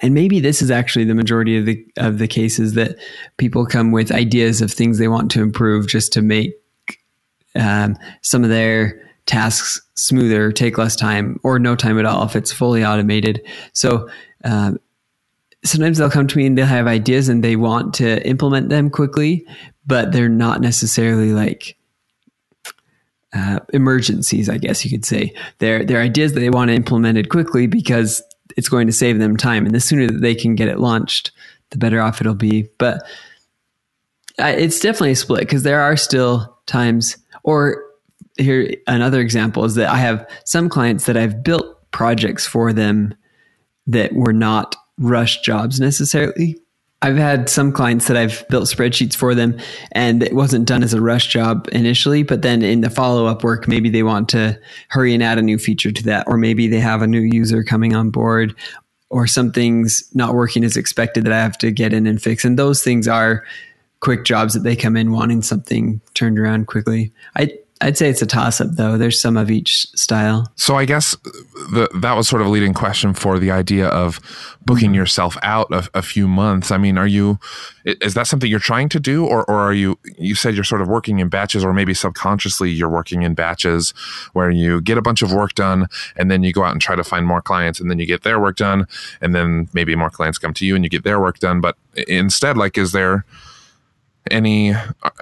And 0.00 0.14
maybe 0.14 0.38
this 0.38 0.62
is 0.62 0.70
actually 0.70 1.04
the 1.06 1.14
majority 1.14 1.56
of 1.56 1.66
the 1.66 1.86
of 1.96 2.18
the 2.18 2.28
cases 2.28 2.74
that 2.74 2.96
people 3.36 3.66
come 3.66 3.92
with 3.92 4.10
ideas 4.10 4.60
of 4.60 4.72
things 4.72 4.98
they 4.98 5.08
want 5.08 5.30
to 5.32 5.42
improve 5.42 5.88
just 5.88 6.12
to 6.14 6.22
make 6.22 6.54
um, 7.54 7.96
some 8.20 8.44
of 8.44 8.50
their 8.50 9.00
tasks 9.26 9.80
smoother, 9.94 10.52
take 10.52 10.78
less 10.78 10.96
time, 10.96 11.38
or 11.42 11.58
no 11.58 11.76
time 11.76 11.98
at 11.98 12.04
all 12.04 12.24
if 12.24 12.36
it's 12.36 12.52
fully 12.52 12.84
automated. 12.84 13.40
So 13.72 14.08
um, 14.44 14.78
sometimes 15.64 15.98
they'll 15.98 16.10
come 16.10 16.26
to 16.26 16.36
me 16.36 16.46
and 16.46 16.58
they'll 16.58 16.66
have 16.66 16.86
ideas 16.86 17.28
and 17.28 17.42
they 17.42 17.56
want 17.56 17.94
to 17.94 18.26
implement 18.26 18.68
them 18.68 18.90
quickly, 18.90 19.46
but 19.86 20.12
they're 20.12 20.28
not 20.28 20.60
necessarily 20.60 21.32
like 21.32 21.76
uh, 23.32 23.60
emergencies, 23.72 24.48
I 24.48 24.58
guess 24.58 24.84
you 24.84 24.90
could 24.90 25.04
say. 25.04 25.34
They're, 25.58 25.84
they're 25.84 26.00
ideas 26.00 26.34
that 26.34 26.40
they 26.40 26.50
want 26.50 26.70
implemented 26.70 27.28
quickly 27.28 27.66
because 27.66 28.22
it's 28.56 28.68
going 28.68 28.86
to 28.86 28.92
save 28.92 29.18
them 29.18 29.36
time. 29.36 29.64
And 29.64 29.74
the 29.74 29.80
sooner 29.80 30.06
that 30.06 30.20
they 30.20 30.34
can 30.34 30.54
get 30.54 30.68
it 30.68 30.80
launched, 30.80 31.30
the 31.70 31.78
better 31.78 32.00
off 32.00 32.20
it'll 32.20 32.34
be. 32.34 32.68
But 32.78 33.02
it's 34.38 34.80
definitely 34.80 35.12
a 35.12 35.16
split 35.16 35.40
because 35.40 35.62
there 35.62 35.80
are 35.80 35.96
still 35.96 36.58
times, 36.66 37.16
or 37.44 37.82
here 38.36 38.74
another 38.86 39.20
example 39.20 39.64
is 39.64 39.74
that 39.74 39.88
I 39.88 39.96
have 39.96 40.28
some 40.44 40.68
clients 40.68 41.06
that 41.06 41.16
I've 41.16 41.42
built 41.42 41.90
projects 41.90 42.46
for 42.46 42.72
them 42.72 43.14
that 43.86 44.12
were 44.12 44.32
not 44.32 44.76
rush 44.98 45.40
jobs 45.40 45.80
necessarily. 45.80 46.58
I've 47.02 47.16
had 47.16 47.48
some 47.48 47.72
clients 47.72 48.06
that 48.06 48.16
I've 48.16 48.46
built 48.48 48.68
spreadsheets 48.68 49.16
for 49.16 49.34
them 49.34 49.58
and 49.90 50.22
it 50.22 50.34
wasn't 50.34 50.68
done 50.68 50.84
as 50.84 50.94
a 50.94 51.00
rush 51.00 51.26
job 51.26 51.68
initially, 51.72 52.22
but 52.22 52.42
then 52.42 52.62
in 52.62 52.80
the 52.80 52.90
follow 52.90 53.26
up 53.26 53.42
work, 53.42 53.66
maybe 53.66 53.90
they 53.90 54.04
want 54.04 54.28
to 54.30 54.58
hurry 54.88 55.12
and 55.12 55.22
add 55.22 55.38
a 55.38 55.42
new 55.42 55.58
feature 55.58 55.90
to 55.90 56.02
that, 56.04 56.24
or 56.28 56.38
maybe 56.38 56.68
they 56.68 56.78
have 56.78 57.02
a 57.02 57.08
new 57.08 57.20
user 57.20 57.64
coming 57.64 57.96
on 57.96 58.10
board, 58.10 58.54
or 59.10 59.26
something's 59.26 60.08
not 60.14 60.34
working 60.34 60.62
as 60.62 60.76
expected 60.76 61.24
that 61.24 61.32
I 61.32 61.40
have 61.40 61.58
to 61.58 61.72
get 61.72 61.92
in 61.92 62.06
and 62.06 62.22
fix. 62.22 62.44
And 62.44 62.56
those 62.56 62.84
things 62.84 63.08
are 63.08 63.44
quick 63.98 64.24
jobs 64.24 64.54
that 64.54 64.60
they 64.60 64.76
come 64.76 64.96
in 64.96 65.10
wanting 65.10 65.42
something 65.42 66.00
turned 66.14 66.38
around 66.38 66.68
quickly. 66.68 67.12
I, 67.36 67.52
I'd 67.82 67.98
say 67.98 68.08
it's 68.08 68.22
a 68.22 68.26
toss 68.26 68.60
up 68.60 68.68
though. 68.72 68.96
There's 68.96 69.20
some 69.20 69.36
of 69.36 69.50
each 69.50 69.86
style. 69.96 70.50
So 70.54 70.76
I 70.76 70.84
guess 70.84 71.16
the, 71.72 71.88
that 72.00 72.14
was 72.14 72.28
sort 72.28 72.40
of 72.40 72.48
a 72.48 72.50
leading 72.50 72.74
question 72.74 73.12
for 73.12 73.38
the 73.40 73.50
idea 73.50 73.88
of 73.88 74.20
booking 74.64 74.90
mm-hmm. 74.90 74.94
yourself 74.94 75.36
out 75.42 75.72
a, 75.72 75.88
a, 75.94 76.02
few 76.02 76.28
months. 76.28 76.70
I 76.70 76.78
mean, 76.78 76.96
are 76.96 77.06
you, 77.06 77.40
is 77.84 78.14
that 78.14 78.28
something 78.28 78.48
you're 78.48 78.60
trying 78.60 78.88
to 78.90 79.00
do 79.00 79.26
or, 79.26 79.44
or 79.50 79.56
are 79.56 79.72
you, 79.72 79.98
you 80.16 80.36
said 80.36 80.54
you're 80.54 80.62
sort 80.62 80.80
of 80.80 80.86
working 80.86 81.18
in 81.18 81.28
batches 81.28 81.64
or 81.64 81.72
maybe 81.72 81.92
subconsciously 81.92 82.70
you're 82.70 82.88
working 82.88 83.22
in 83.22 83.34
batches 83.34 83.92
where 84.32 84.50
you 84.50 84.80
get 84.80 84.96
a 84.96 85.02
bunch 85.02 85.20
of 85.20 85.32
work 85.32 85.54
done 85.54 85.88
and 86.16 86.30
then 86.30 86.44
you 86.44 86.52
go 86.52 86.62
out 86.62 86.72
and 86.72 86.80
try 86.80 86.94
to 86.94 87.04
find 87.04 87.26
more 87.26 87.42
clients 87.42 87.80
and 87.80 87.90
then 87.90 87.98
you 87.98 88.06
get 88.06 88.22
their 88.22 88.38
work 88.38 88.56
done 88.56 88.86
and 89.20 89.34
then 89.34 89.68
maybe 89.72 89.96
more 89.96 90.10
clients 90.10 90.38
come 90.38 90.54
to 90.54 90.64
you 90.64 90.76
and 90.76 90.84
you 90.84 90.90
get 90.90 91.02
their 91.02 91.20
work 91.20 91.40
done. 91.40 91.60
But 91.60 91.76
instead, 92.06 92.56
like, 92.56 92.78
is 92.78 92.92
there, 92.92 93.24
any 94.30 94.74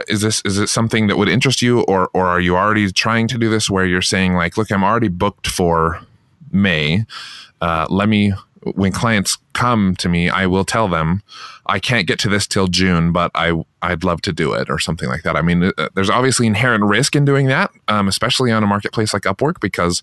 is 0.08 0.20
this 0.20 0.42
is 0.44 0.58
it 0.58 0.68
something 0.68 1.06
that 1.06 1.16
would 1.16 1.28
interest 1.28 1.62
you 1.62 1.80
or 1.82 2.10
or 2.12 2.26
are 2.26 2.40
you 2.40 2.56
already 2.56 2.90
trying 2.92 3.26
to 3.28 3.38
do 3.38 3.48
this 3.48 3.70
where 3.70 3.86
you're 3.86 4.02
saying 4.02 4.34
like 4.34 4.56
look 4.56 4.70
i'm 4.70 4.84
already 4.84 5.08
booked 5.08 5.46
for 5.46 6.00
may 6.52 7.04
uh, 7.60 7.86
let 7.88 8.08
me 8.08 8.32
when 8.74 8.92
clients 8.92 9.38
come 9.54 9.96
to 9.96 10.08
me 10.08 10.28
i 10.28 10.46
will 10.46 10.64
tell 10.64 10.86
them 10.86 11.22
i 11.66 11.78
can't 11.78 12.06
get 12.06 12.18
to 12.18 12.28
this 12.28 12.46
till 12.46 12.66
june 12.66 13.10
but 13.10 13.30
i 13.34 13.52
i'd 13.82 14.04
love 14.04 14.20
to 14.20 14.32
do 14.32 14.52
it 14.52 14.68
or 14.68 14.78
something 14.78 15.08
like 15.08 15.22
that. 15.22 15.36
I 15.36 15.42
mean 15.42 15.64
uh, 15.64 15.88
there's 15.94 16.10
obviously 16.10 16.46
inherent 16.46 16.84
risk 16.84 17.16
in 17.16 17.24
doing 17.24 17.46
that 17.46 17.70
um, 17.88 18.08
especially 18.08 18.50
on 18.52 18.62
a 18.62 18.66
marketplace 18.66 19.12
like 19.14 19.22
upwork 19.22 19.60
because 19.60 20.02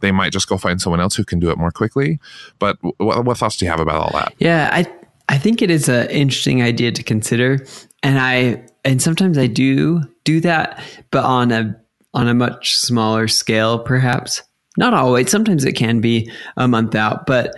they 0.00 0.12
might 0.12 0.32
just 0.32 0.48
go 0.48 0.56
find 0.56 0.80
someone 0.80 1.00
else 1.00 1.16
who 1.16 1.24
can 1.24 1.40
do 1.40 1.50
it 1.50 1.58
more 1.58 1.70
quickly. 1.70 2.18
But 2.58 2.78
what, 2.98 3.24
what 3.24 3.38
thoughts 3.38 3.56
do 3.56 3.64
you 3.64 3.70
have 3.70 3.80
about 3.80 3.96
all 3.96 4.10
that? 4.12 4.34
Yeah 4.38 4.70
i 4.72 4.82
I 5.28 5.38
think 5.38 5.60
it 5.60 5.70
is 5.70 5.88
an 5.88 6.08
interesting 6.10 6.62
idea 6.62 6.92
to 6.92 7.02
consider 7.02 7.66
and 8.02 8.18
I 8.18 8.64
and 8.84 9.02
sometimes 9.02 9.36
I 9.36 9.48
do 9.48 10.00
do 10.24 10.40
that, 10.40 10.80
but 11.10 11.24
on 11.24 11.50
a 11.50 11.76
on 12.14 12.28
a 12.28 12.34
much 12.34 12.76
smaller 12.76 13.28
scale, 13.28 13.78
perhaps. 13.80 14.42
Not 14.78 14.94
always. 14.94 15.30
Sometimes 15.30 15.64
it 15.64 15.72
can 15.72 16.00
be 16.00 16.30
a 16.56 16.68
month 16.68 16.94
out, 16.94 17.26
but 17.26 17.54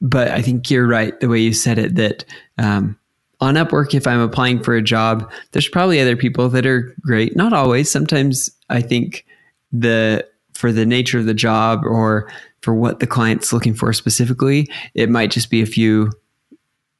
but 0.00 0.28
I 0.28 0.42
think 0.42 0.70
you're 0.70 0.86
right 0.86 1.18
the 1.18 1.28
way 1.28 1.40
you 1.40 1.52
said 1.52 1.78
it 1.78 1.96
that 1.96 2.24
um, 2.58 2.96
on 3.40 3.54
Upwork, 3.56 3.94
if 3.94 4.06
I'm 4.06 4.20
applying 4.20 4.62
for 4.62 4.76
a 4.76 4.82
job, 4.82 5.30
there's 5.52 5.68
probably 5.68 6.00
other 6.00 6.16
people 6.16 6.48
that 6.50 6.66
are 6.66 6.94
great. 7.00 7.34
Not 7.34 7.52
always. 7.52 7.90
Sometimes 7.90 8.50
I 8.68 8.82
think 8.82 9.26
the 9.72 10.26
for 10.54 10.70
the 10.70 10.86
nature 10.86 11.18
of 11.18 11.26
the 11.26 11.34
job 11.34 11.84
or 11.84 12.30
for 12.60 12.74
what 12.74 13.00
the 13.00 13.06
client's 13.06 13.52
looking 13.52 13.74
for 13.74 13.92
specifically, 13.92 14.70
it 14.94 15.10
might 15.10 15.30
just 15.30 15.50
be 15.50 15.62
a 15.62 15.66
few 15.66 16.12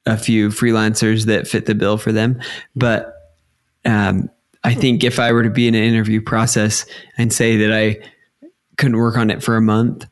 a 0.07 0.17
few 0.17 0.49
freelancers 0.49 1.27
that 1.27 1.47
fit 1.47 1.67
the 1.67 1.75
bill 1.75 1.99
for 1.99 2.13
them. 2.13 2.41
But 2.75 3.15
um, 3.85 4.31
I 4.65 4.75
think 4.75 5.05
if 5.05 5.19
I 5.19 5.33
were 5.33 5.43
to 5.43 5.51
be 5.51 5.69
in 5.69 5.75
an 5.75 5.83
interview 5.83 6.21
process 6.21 6.87
and 7.17 7.33
say 7.33 7.57
that 7.59 7.73
I 7.73 7.99
couldn't 8.77 8.99
work 8.99 9.17
on 9.17 9.31
it 9.31 9.43
for 9.43 9.57
a 9.57 9.63
month, 9.63 10.07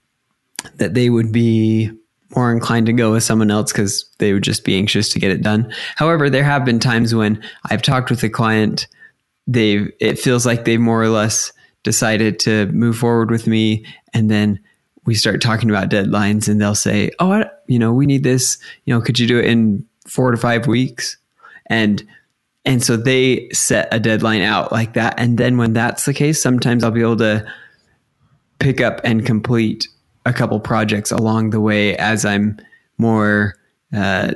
that 0.77 0.95
they 0.95 1.11
would 1.11 1.33
be 1.33 1.91
more 2.37 2.53
inclined 2.53 2.87
to 2.87 2.93
go 2.93 3.13
with 3.13 3.23
someone 3.23 3.51
else 3.51 3.73
because 3.73 4.05
they 4.19 4.33
would 4.33 4.43
just 4.43 4.65
be 4.65 4.77
anxious 4.77 5.09
to 5.11 5.19
get 5.19 5.31
it 5.31 5.43
done. 5.43 5.73
However, 5.97 6.29
there 6.29 6.45
have 6.45 6.65
been 6.65 6.79
times 6.79 7.15
when 7.15 7.43
I've 7.71 7.83
talked 7.83 8.11
with 8.11 8.23
a 8.23 8.29
client, 8.29 8.87
they've 9.47 9.91
it 10.01 10.19
feels 10.19 10.45
like 10.45 10.65
they've 10.65 10.81
more 10.81 11.03
or 11.03 11.09
less 11.09 11.53
decided 11.83 12.39
to 12.41 12.67
move 12.67 12.99
forward 12.99 13.31
with 13.31 13.47
me, 13.47 13.87
and 14.13 14.31
then 14.31 14.61
we 15.09 15.15
start 15.15 15.41
talking 15.41 15.71
about 15.71 15.89
deadlines, 15.89 16.49
and 16.49 16.61
they'll 16.61 16.75
say, 16.75 17.11
"Oh, 17.19 17.33
I, 17.33 17.47
you 17.67 17.79
know, 17.79 17.95
we 17.95 18.05
need 18.05 18.25
this. 18.25 18.59
You 18.85 18.93
know, 18.93 19.01
could 19.01 19.19
you 19.19 19.27
do 19.27 19.39
it 19.39 19.47
in 19.47 19.87
four 20.07 20.31
to 20.31 20.37
five 20.37 20.67
weeks?" 20.67 21.17
And 21.71 22.07
and 22.67 22.85
so 22.85 22.99
they 22.99 23.49
set 23.49 23.89
a 23.91 23.99
deadline 23.99 24.43
out 24.43 24.71
like 24.71 24.93
that, 24.93 25.15
and 25.17 25.39
then 25.39 25.57
when 25.57 25.73
that's 25.73 26.05
the 26.05 26.13
case, 26.13 26.43
sometimes 26.43 26.85
I'll 26.85 26.91
be 26.91 27.01
able 27.01 27.17
to 27.17 27.51
pick 28.59 28.83
up 28.83 29.01
and 29.03 29.25
complete 29.25 29.89
a 30.27 30.33
couple 30.35 30.61
projects 30.61 31.11
along 31.11 31.51
the 31.51 31.61
way 31.61 31.97
as 31.97 32.27
I'm 32.27 32.59
more 32.99 33.55
uh, 33.95 34.33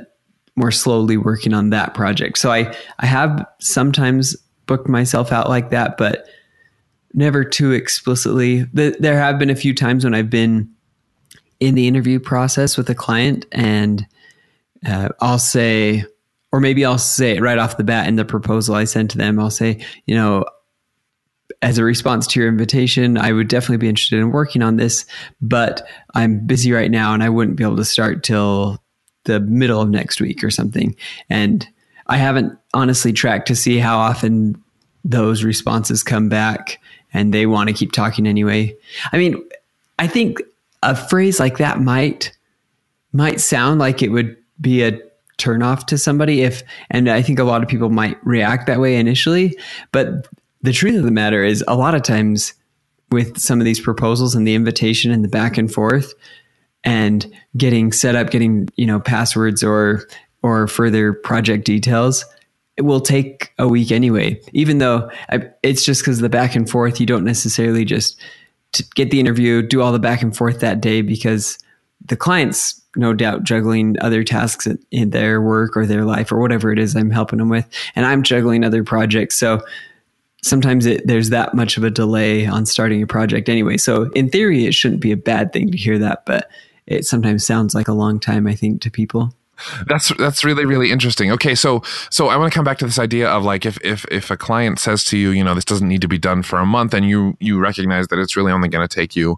more 0.55 0.71
slowly 0.71 1.17
working 1.17 1.53
on 1.53 1.69
that 1.69 1.93
project. 1.93 2.39
So 2.39 2.51
I 2.51 2.75
I 2.97 3.05
have 3.05 3.45
sometimes 3.59 4.35
booked 4.65 4.89
myself 4.89 5.31
out 5.31 5.49
like 5.49 5.69
that, 5.69 5.97
but 5.97 6.25
never 7.13 7.43
too 7.43 7.71
explicitly. 7.71 8.63
There 8.73 9.17
have 9.17 9.39
been 9.39 9.49
a 9.49 9.55
few 9.55 9.73
times 9.73 10.03
when 10.03 10.13
I've 10.13 10.29
been 10.29 10.69
in 11.59 11.75
the 11.75 11.87
interview 11.87 12.19
process 12.19 12.77
with 12.77 12.89
a 12.89 12.95
client, 12.95 13.45
and 13.51 14.05
uh, 14.85 15.09
I'll 15.21 15.39
say, 15.39 16.03
or 16.51 16.59
maybe 16.59 16.83
I'll 16.83 16.97
say 16.97 17.37
it 17.37 17.41
right 17.41 17.57
off 17.57 17.77
the 17.77 17.83
bat 17.83 18.07
in 18.07 18.15
the 18.15 18.25
proposal 18.25 18.75
I 18.75 18.83
send 18.83 19.09
to 19.11 19.17
them. 19.17 19.39
I'll 19.39 19.49
say, 19.49 19.83
you 20.05 20.15
know, 20.15 20.45
as 21.61 21.77
a 21.77 21.83
response 21.83 22.27
to 22.27 22.39
your 22.39 22.49
invitation, 22.49 23.17
I 23.17 23.31
would 23.31 23.47
definitely 23.47 23.77
be 23.77 23.89
interested 23.89 24.19
in 24.19 24.31
working 24.31 24.61
on 24.61 24.75
this, 24.75 25.05
but 25.41 25.87
I'm 26.13 26.45
busy 26.45 26.71
right 26.73 26.91
now 26.91 27.13
and 27.13 27.23
I 27.23 27.29
wouldn't 27.29 27.57
be 27.57 27.63
able 27.63 27.77
to 27.77 27.85
start 27.85 28.23
till 28.23 28.83
the 29.23 29.39
middle 29.39 29.79
of 29.79 29.89
next 29.89 30.19
week 30.19 30.43
or 30.43 30.51
something. 30.51 30.95
And 31.29 31.65
I 32.07 32.17
haven't 32.17 32.57
honestly 32.73 33.13
tracked 33.13 33.47
to 33.47 33.55
see 33.55 33.77
how 33.77 33.97
often 33.97 34.61
those 35.05 35.43
responses 35.43 36.03
come 36.03 36.27
back 36.27 36.79
and 37.13 37.33
they 37.33 37.45
want 37.45 37.69
to 37.69 37.73
keep 37.75 37.91
talking 37.91 38.27
anyway. 38.27 38.75
I 39.11 39.17
mean, 39.17 39.43
I 39.99 40.07
think 40.07 40.41
a 40.81 40.95
phrase 40.95 41.39
like 41.39 41.57
that 41.57 41.81
might 41.81 42.35
might 43.13 43.39
sound 43.39 43.79
like 43.79 44.01
it 44.01 44.09
would 44.09 44.35
be 44.59 44.83
a 44.83 44.99
turnoff 45.37 45.85
to 45.87 45.97
somebody 45.97 46.41
if 46.41 46.63
and 46.89 47.09
I 47.09 47.21
think 47.21 47.39
a 47.39 47.43
lot 47.43 47.63
of 47.63 47.69
people 47.69 47.89
might 47.89 48.17
react 48.25 48.67
that 48.67 48.79
way 48.79 48.95
initially, 48.95 49.57
but 49.91 50.27
the 50.61 50.71
truth 50.71 50.95
of 50.95 51.03
the 51.03 51.11
matter 51.11 51.43
is 51.43 51.63
a 51.67 51.75
lot 51.75 51.95
of 51.95 52.03
times 52.03 52.53
with 53.11 53.37
some 53.37 53.59
of 53.59 53.65
these 53.65 53.79
proposals 53.79 54.33
and 54.35 54.47
the 54.47 54.55
invitation 54.55 55.11
and 55.11 55.23
the 55.23 55.29
back 55.29 55.57
and 55.57 55.71
forth 55.71 56.13
and 56.83 57.31
getting 57.55 57.91
set 57.91 58.15
up 58.15 58.29
getting 58.29 58.67
you 58.75 58.85
know 58.85 58.99
passwords 58.99 59.63
or 59.63 60.07
or 60.41 60.67
further 60.67 61.13
project 61.13 61.65
details 61.65 62.25
it 62.77 62.83
will 62.83 63.01
take 63.01 63.53
a 63.59 63.67
week 63.67 63.91
anyway 63.91 64.39
even 64.51 64.77
though 64.79 65.09
I, 65.29 65.49
it's 65.61 65.85
just 65.85 66.01
because 66.01 66.19
the 66.19 66.29
back 66.29 66.55
and 66.55 66.69
forth 66.69 66.99
you 66.99 67.05
don't 67.05 67.25
necessarily 67.25 67.85
just 67.85 68.19
get 68.95 69.11
the 69.11 69.19
interview 69.19 69.61
do 69.61 69.81
all 69.81 69.91
the 69.91 69.99
back 69.99 70.21
and 70.21 70.35
forth 70.35 70.59
that 70.61 70.81
day 70.81 71.01
because 71.01 71.57
the 72.05 72.15
client's 72.15 72.81
no 72.95 73.13
doubt 73.13 73.43
juggling 73.43 73.95
other 74.01 74.23
tasks 74.23 74.67
in 74.91 75.09
their 75.11 75.41
work 75.41 75.75
or 75.75 75.85
their 75.85 76.05
life 76.05 76.31
or 76.31 76.39
whatever 76.39 76.71
it 76.71 76.79
is 76.79 76.95
i'm 76.95 77.11
helping 77.11 77.39
them 77.39 77.49
with 77.49 77.67
and 77.95 78.05
i'm 78.05 78.23
juggling 78.23 78.63
other 78.63 78.83
projects 78.83 79.37
so 79.37 79.61
sometimes 80.43 80.85
it, 80.85 81.07
there's 81.07 81.29
that 81.29 81.55
much 81.55 81.77
of 81.77 81.83
a 81.83 81.89
delay 81.89 82.45
on 82.45 82.65
starting 82.65 83.01
a 83.01 83.07
project 83.07 83.49
anyway. 83.49 83.77
So 83.77 84.11
in 84.11 84.29
theory, 84.29 84.65
it 84.65 84.73
shouldn't 84.73 85.01
be 85.01 85.11
a 85.11 85.17
bad 85.17 85.53
thing 85.53 85.71
to 85.71 85.77
hear 85.77 85.97
that, 85.99 86.25
but 86.25 86.49
it 86.85 87.05
sometimes 87.05 87.45
sounds 87.45 87.73
like 87.73 87.87
a 87.87 87.93
long 87.93 88.19
time, 88.19 88.45
I 88.45 88.53
think, 88.53 88.81
to 88.81 88.91
people. 88.91 89.33
That's 89.87 90.15
that's 90.17 90.43
really 90.43 90.65
really 90.65 90.91
interesting. 90.91 91.31
Okay, 91.31 91.55
so 91.55 91.81
so 92.09 92.27
I 92.27 92.37
want 92.37 92.51
to 92.51 92.55
come 92.55 92.65
back 92.65 92.79
to 92.79 92.85
this 92.85 92.99
idea 92.99 93.29
of 93.29 93.43
like 93.43 93.65
if 93.65 93.77
if 93.83 94.05
if 94.11 94.31
a 94.31 94.37
client 94.37 94.79
says 94.79 95.03
to 95.05 95.17
you, 95.17 95.29
you 95.29 95.43
know, 95.43 95.55
this 95.55 95.65
doesn't 95.65 95.87
need 95.87 96.01
to 96.01 96.07
be 96.07 96.17
done 96.17 96.43
for 96.43 96.59
a 96.59 96.65
month, 96.65 96.93
and 96.93 97.07
you 97.07 97.37
you 97.39 97.59
recognize 97.59 98.07
that 98.07 98.19
it's 98.19 98.35
really 98.35 98.51
only 98.51 98.67
going 98.67 98.87
to 98.87 98.93
take 98.93 99.15
you 99.15 99.37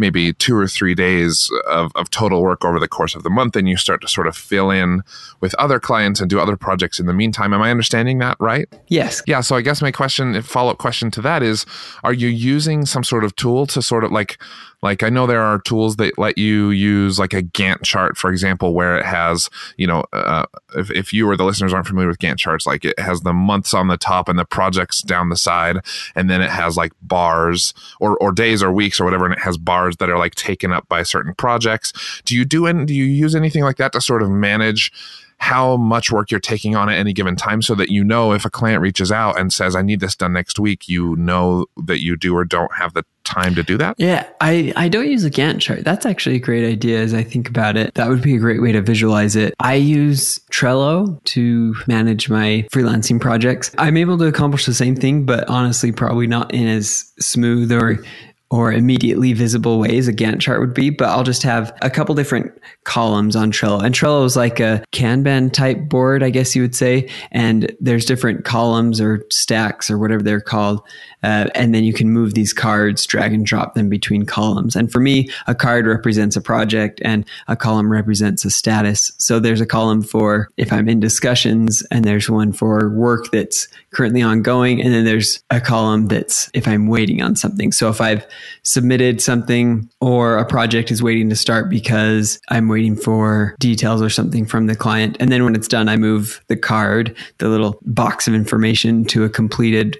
maybe 0.00 0.32
two 0.32 0.56
or 0.56 0.66
three 0.66 0.94
days 0.94 1.48
of, 1.68 1.92
of 1.94 2.10
total 2.10 2.42
work 2.42 2.64
over 2.64 2.80
the 2.80 2.88
course 2.88 3.14
of 3.14 3.22
the 3.22 3.30
month 3.30 3.54
and 3.54 3.68
you 3.68 3.76
start 3.76 4.00
to 4.00 4.08
sort 4.08 4.26
of 4.26 4.34
fill 4.34 4.70
in 4.70 5.02
with 5.40 5.54
other 5.54 5.78
clients 5.78 6.20
and 6.20 6.30
do 6.30 6.40
other 6.40 6.56
projects 6.56 6.98
in 6.98 7.06
the 7.06 7.12
meantime. 7.12 7.52
Am 7.52 7.60
i 7.60 7.70
understanding 7.70 8.18
that 8.18 8.36
right? 8.40 8.66
Yes. 8.88 9.22
Yeah 9.26 9.42
so 9.42 9.54
i 9.54 9.60
guess 9.60 9.82
my 9.82 9.92
question 9.92 10.40
follow-up 10.42 10.78
question 10.78 11.10
to 11.12 11.20
that 11.20 11.42
is 11.42 11.66
are 12.02 12.14
you 12.14 12.28
using 12.28 12.86
some 12.86 13.04
sort 13.04 13.24
of 13.24 13.36
tool 13.36 13.66
to 13.66 13.82
sort 13.82 14.02
of 14.02 14.10
like 14.10 14.42
like 14.82 15.02
I 15.02 15.10
know 15.10 15.26
there 15.26 15.42
are 15.42 15.60
tools 15.60 15.96
that 15.96 16.18
let 16.18 16.38
you 16.38 16.70
use 16.70 17.18
like 17.18 17.34
a 17.34 17.42
Gantt 17.42 17.82
chart, 17.84 18.16
for 18.16 18.30
example, 18.30 18.72
where 18.72 18.96
it 18.96 19.04
has, 19.04 19.50
you 19.76 19.86
know, 19.86 20.04
uh, 20.12 20.46
if, 20.74 20.90
if 20.90 21.12
you 21.12 21.28
or 21.28 21.36
the 21.36 21.44
listeners 21.44 21.72
aren't 21.72 21.86
familiar 21.86 22.08
with 22.08 22.18
Gantt 22.18 22.38
charts, 22.38 22.66
like 22.66 22.84
it 22.84 22.98
has 22.98 23.20
the 23.20 23.32
months 23.32 23.74
on 23.74 23.88
the 23.88 23.98
top 23.98 24.28
and 24.28 24.38
the 24.38 24.44
projects 24.44 25.02
down 25.02 25.28
the 25.28 25.36
side. 25.36 25.78
And 26.14 26.30
then 26.30 26.40
it 26.40 26.50
has 26.50 26.76
like 26.76 26.92
bars 27.02 27.74
or, 28.00 28.16
or 28.18 28.32
days 28.32 28.62
or 28.62 28.72
weeks 28.72 29.00
or 29.00 29.04
whatever. 29.04 29.26
And 29.26 29.34
it 29.34 29.40
has 29.40 29.58
bars 29.58 29.96
that 29.98 30.08
are 30.08 30.18
like 30.18 30.34
taken 30.34 30.72
up 30.72 30.88
by 30.88 31.02
certain 31.02 31.34
projects. 31.34 31.92
Do 32.24 32.34
you 32.34 32.44
do 32.44 32.66
any, 32.66 32.86
do 32.86 32.94
you 32.94 33.04
use 33.04 33.34
anything 33.34 33.62
like 33.62 33.76
that 33.76 33.92
to 33.92 34.00
sort 34.00 34.22
of 34.22 34.30
manage 34.30 34.92
how 35.40 35.76
much 35.78 36.12
work 36.12 36.30
you're 36.30 36.38
taking 36.38 36.76
on 36.76 36.90
at 36.90 36.98
any 36.98 37.14
given 37.14 37.34
time 37.34 37.62
so 37.62 37.74
that 37.74 37.88
you 37.88 38.04
know 38.04 38.32
if 38.32 38.44
a 38.44 38.50
client 38.50 38.82
reaches 38.82 39.10
out 39.10 39.40
and 39.40 39.50
says, 39.52 39.74
I 39.74 39.80
need 39.80 40.00
this 40.00 40.14
done 40.14 40.34
next 40.34 40.58
week, 40.58 40.86
you 40.86 41.16
know 41.16 41.64
that 41.78 42.00
you 42.00 42.14
do 42.16 42.36
or 42.36 42.44
don't 42.44 42.72
have 42.74 42.92
the 42.92 43.04
time 43.24 43.54
to 43.54 43.62
do 43.62 43.78
that? 43.78 43.94
Yeah, 43.98 44.28
I, 44.42 44.72
I 44.76 44.88
don't 44.88 45.08
use 45.08 45.24
a 45.24 45.30
Gantt 45.30 45.60
chart. 45.60 45.82
That's 45.82 46.04
actually 46.04 46.36
a 46.36 46.40
great 46.40 46.70
idea 46.70 47.00
as 47.00 47.14
I 47.14 47.22
think 47.22 47.48
about 47.48 47.78
it. 47.78 47.94
That 47.94 48.08
would 48.08 48.20
be 48.20 48.36
a 48.36 48.38
great 48.38 48.60
way 48.60 48.72
to 48.72 48.82
visualize 48.82 49.34
it. 49.34 49.54
I 49.58 49.74
use 49.74 50.40
Trello 50.52 51.22
to 51.24 51.74
manage 51.86 52.28
my 52.28 52.66
freelancing 52.70 53.18
projects. 53.18 53.74
I'm 53.78 53.96
able 53.96 54.18
to 54.18 54.26
accomplish 54.26 54.66
the 54.66 54.74
same 54.74 54.94
thing, 54.94 55.24
but 55.24 55.48
honestly, 55.48 55.90
probably 55.90 56.26
not 56.26 56.52
in 56.52 56.68
as 56.68 57.12
smooth 57.18 57.72
or 57.72 58.04
or 58.50 58.72
immediately 58.72 59.32
visible 59.32 59.78
ways 59.78 60.08
a 60.08 60.12
Gantt 60.12 60.40
chart 60.40 60.58
would 60.58 60.74
be, 60.74 60.90
but 60.90 61.08
I'll 61.08 61.22
just 61.22 61.44
have 61.44 61.72
a 61.82 61.90
couple 61.90 62.16
different 62.16 62.50
columns 62.82 63.36
on 63.36 63.52
Trello. 63.52 63.82
And 63.82 63.94
Trello 63.94 64.24
is 64.24 64.36
like 64.36 64.58
a 64.58 64.84
Kanban 64.92 65.52
type 65.52 65.88
board, 65.88 66.24
I 66.24 66.30
guess 66.30 66.56
you 66.56 66.62
would 66.62 66.74
say. 66.74 67.08
And 67.30 67.74
there's 67.80 68.04
different 68.04 68.44
columns 68.44 69.00
or 69.00 69.24
stacks 69.30 69.88
or 69.88 69.98
whatever 69.98 70.22
they're 70.22 70.40
called. 70.40 70.82
Uh, 71.22 71.46
and 71.54 71.72
then 71.74 71.84
you 71.84 71.92
can 71.92 72.10
move 72.10 72.34
these 72.34 72.52
cards, 72.52 73.06
drag 73.06 73.32
and 73.32 73.46
drop 73.46 73.74
them 73.74 73.88
between 73.88 74.26
columns. 74.26 74.74
And 74.74 74.90
for 74.90 75.00
me, 75.00 75.28
a 75.46 75.54
card 75.54 75.86
represents 75.86 76.34
a 76.34 76.40
project 76.40 77.00
and 77.04 77.24
a 77.46 77.54
column 77.54 77.92
represents 77.92 78.44
a 78.44 78.50
status. 78.50 79.12
So 79.18 79.38
there's 79.38 79.60
a 79.60 79.66
column 79.66 80.02
for 80.02 80.50
if 80.56 80.72
I'm 80.72 80.88
in 80.88 80.98
discussions 80.98 81.84
and 81.92 82.04
there's 82.04 82.28
one 82.28 82.52
for 82.52 82.90
work 82.90 83.30
that's 83.30 83.68
currently 83.92 84.22
ongoing. 84.22 84.80
And 84.82 84.92
then 84.92 85.04
there's 85.04 85.44
a 85.50 85.60
column 85.60 86.08
that's 86.08 86.50
if 86.52 86.66
I'm 86.66 86.88
waiting 86.88 87.22
on 87.22 87.36
something. 87.36 87.70
So 87.70 87.88
if 87.90 88.00
I've 88.00 88.26
submitted 88.62 89.20
something 89.20 89.88
or 90.00 90.38
a 90.38 90.44
project 90.44 90.90
is 90.90 91.02
waiting 91.02 91.28
to 91.30 91.36
start 91.36 91.68
because 91.68 92.40
I'm 92.48 92.68
waiting 92.68 92.96
for 92.96 93.56
details 93.58 94.02
or 94.02 94.10
something 94.10 94.46
from 94.46 94.66
the 94.66 94.76
client. 94.76 95.16
And 95.20 95.30
then 95.30 95.44
when 95.44 95.54
it's 95.54 95.68
done, 95.68 95.88
I 95.88 95.96
move 95.96 96.42
the 96.48 96.56
card, 96.56 97.16
the 97.38 97.48
little 97.48 97.78
box 97.82 98.28
of 98.28 98.34
information 98.34 99.04
to 99.06 99.24
a 99.24 99.28
completed 99.28 99.98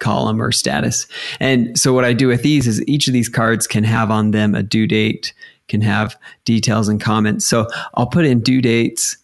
column 0.00 0.40
or 0.40 0.52
status. 0.52 1.06
And 1.40 1.78
so 1.78 1.92
what 1.92 2.04
I 2.04 2.12
do 2.12 2.28
with 2.28 2.42
these 2.42 2.66
is 2.66 2.82
each 2.86 3.06
of 3.06 3.14
these 3.14 3.28
cards 3.28 3.66
can 3.66 3.84
have 3.84 4.10
on 4.10 4.32
them 4.32 4.54
a 4.54 4.62
due 4.62 4.86
date, 4.86 5.32
can 5.68 5.80
have 5.80 6.16
details 6.44 6.88
and 6.88 7.00
comments. 7.00 7.46
So 7.46 7.68
I'll 7.94 8.06
put 8.06 8.24
in 8.24 8.40
due 8.40 8.60
dates 8.60 9.16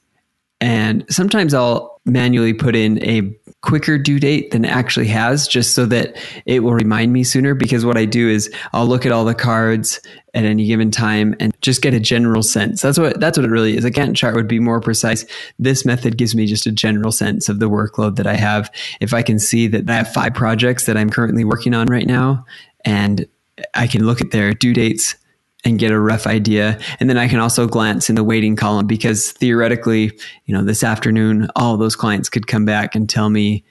and 0.61 1.05
sometimes 1.09 1.55
I'll 1.55 1.90
manually 2.07 2.55
put 2.55 2.75
in 2.75 3.03
a 3.05 3.35
quicker 3.63 3.99
due 3.99 4.19
date 4.19 4.53
than 4.53 4.65
it 4.65 4.71
actually 4.71 5.07
has 5.07 5.47
just 5.47 5.75
so 5.75 5.85
that 5.85 6.17
it 6.47 6.61
will 6.61 6.73
remind 6.73 7.13
me 7.13 7.23
sooner 7.23 7.55
because 7.55 7.85
what 7.85 7.99
I 7.99 8.07
do 8.07 8.29
is 8.29 8.51
I'll 8.73 8.87
look 8.87 9.05
at 9.05 9.13
all 9.13 9.27
the 9.27 9.35
cards 9.35 10.01
at 10.33 10.45
any 10.45 10.67
given 10.67 10.91
time 10.91 11.35
and 11.41 11.53
just 11.61 11.83
get 11.83 11.93
a 11.93 12.01
general 12.01 12.43
sense. 12.43 12.81
That's 12.81 12.99
what 12.99 13.21
that's 13.21 13.37
what 13.37 13.45
it 13.45 13.51
really 13.51 13.77
is. 13.77 13.85
A 13.85 13.91
Gantt 13.91 14.17
chart 14.17 14.35
would 14.35 14.49
be 14.49 14.61
more 14.61 14.81
precise. 14.81 15.27
This 15.59 15.85
method 15.85 16.17
gives 16.17 16.35
me 16.35 16.47
just 16.47 16.67
a 16.67 16.73
general 16.73 17.13
sense 17.13 17.49
of 17.51 17.59
the 17.59 17.69
workload 17.69 18.17
that 18.17 18.27
I 18.27 18.35
have. 18.35 18.73
If 19.01 19.13
I 19.13 19.23
can 19.23 19.39
see 19.39 19.67
that 19.67 19.89
I 19.91 19.95
have 19.95 20.13
five 20.13 20.33
projects 20.33 20.87
that 20.87 20.97
I'm 20.97 21.11
currently 21.11 21.45
working 21.45 21.75
on 21.75 21.87
right 21.89 22.07
now 22.07 22.47
and 22.85 23.27
I 23.75 23.87
can 23.87 24.07
look 24.07 24.23
at 24.23 24.31
their 24.31 24.55
due 24.55 24.73
dates 24.73 25.17
and 25.65 25.79
get 25.79 25.91
a 25.91 26.01
rough 26.01 26.27
idea. 26.27 26.79
And 27.01 27.11
then 27.11 27.19
I 27.19 27.29
can 27.29 27.39
also 27.39 27.67
glance 27.67 28.09
in 28.09 28.15
the 28.15 28.25
waiting 28.25 28.57
column 28.57 28.87
because 28.87 29.33
theoretically, 29.33 30.19
you 30.47 30.55
know, 30.55 30.63
this 30.63 30.83
afternoon, 30.83 31.49
all 31.55 31.77
those 31.77 31.97
clients 31.97 32.29
could 32.29 32.47
come 32.47 32.65
back 32.65 32.95
and 32.95 33.09
tell 33.09 33.31
me 33.31 33.65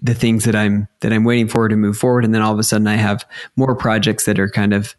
the 0.00 0.14
things 0.14 0.44
that 0.44 0.56
I'm 0.56 0.88
that 1.00 1.12
I'm 1.12 1.24
waiting 1.24 1.46
for 1.46 1.68
to 1.68 1.76
move 1.76 1.96
forward. 1.96 2.24
And 2.24 2.34
then 2.34 2.42
all 2.42 2.52
of 2.52 2.58
a 2.58 2.64
sudden 2.64 2.88
I 2.88 2.96
have 2.96 3.24
more 3.56 3.76
projects 3.76 4.24
that 4.24 4.38
are 4.38 4.48
kind 4.48 4.72
of 4.72 4.96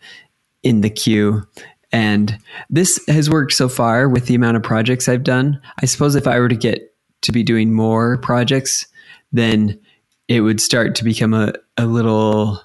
in 0.64 0.82
the 0.82 0.90
queue. 0.90 1.46
And 1.92 2.40
this 2.70 3.04
has 3.08 3.30
worked 3.30 3.52
so 3.52 3.68
far 3.68 4.08
with 4.08 4.26
the 4.26 4.36
amount 4.36 4.58
of 4.58 4.64
projects 4.64 5.10
I've 5.10 5.24
done. 5.24 5.62
I 5.82 5.86
suppose 5.86 6.16
if 6.16 6.26
I 6.26 6.40
were 6.40 6.50
to 6.50 6.56
get 6.56 6.96
to 7.22 7.32
be 7.32 7.44
doing 7.44 7.74
more 7.74 8.18
projects, 8.18 8.88
then 9.32 9.80
it 10.28 10.42
would 10.42 10.62
start 10.62 10.96
to 10.96 11.04
become 11.04 11.34
a, 11.34 11.54
a 11.78 11.86
little 11.86 12.62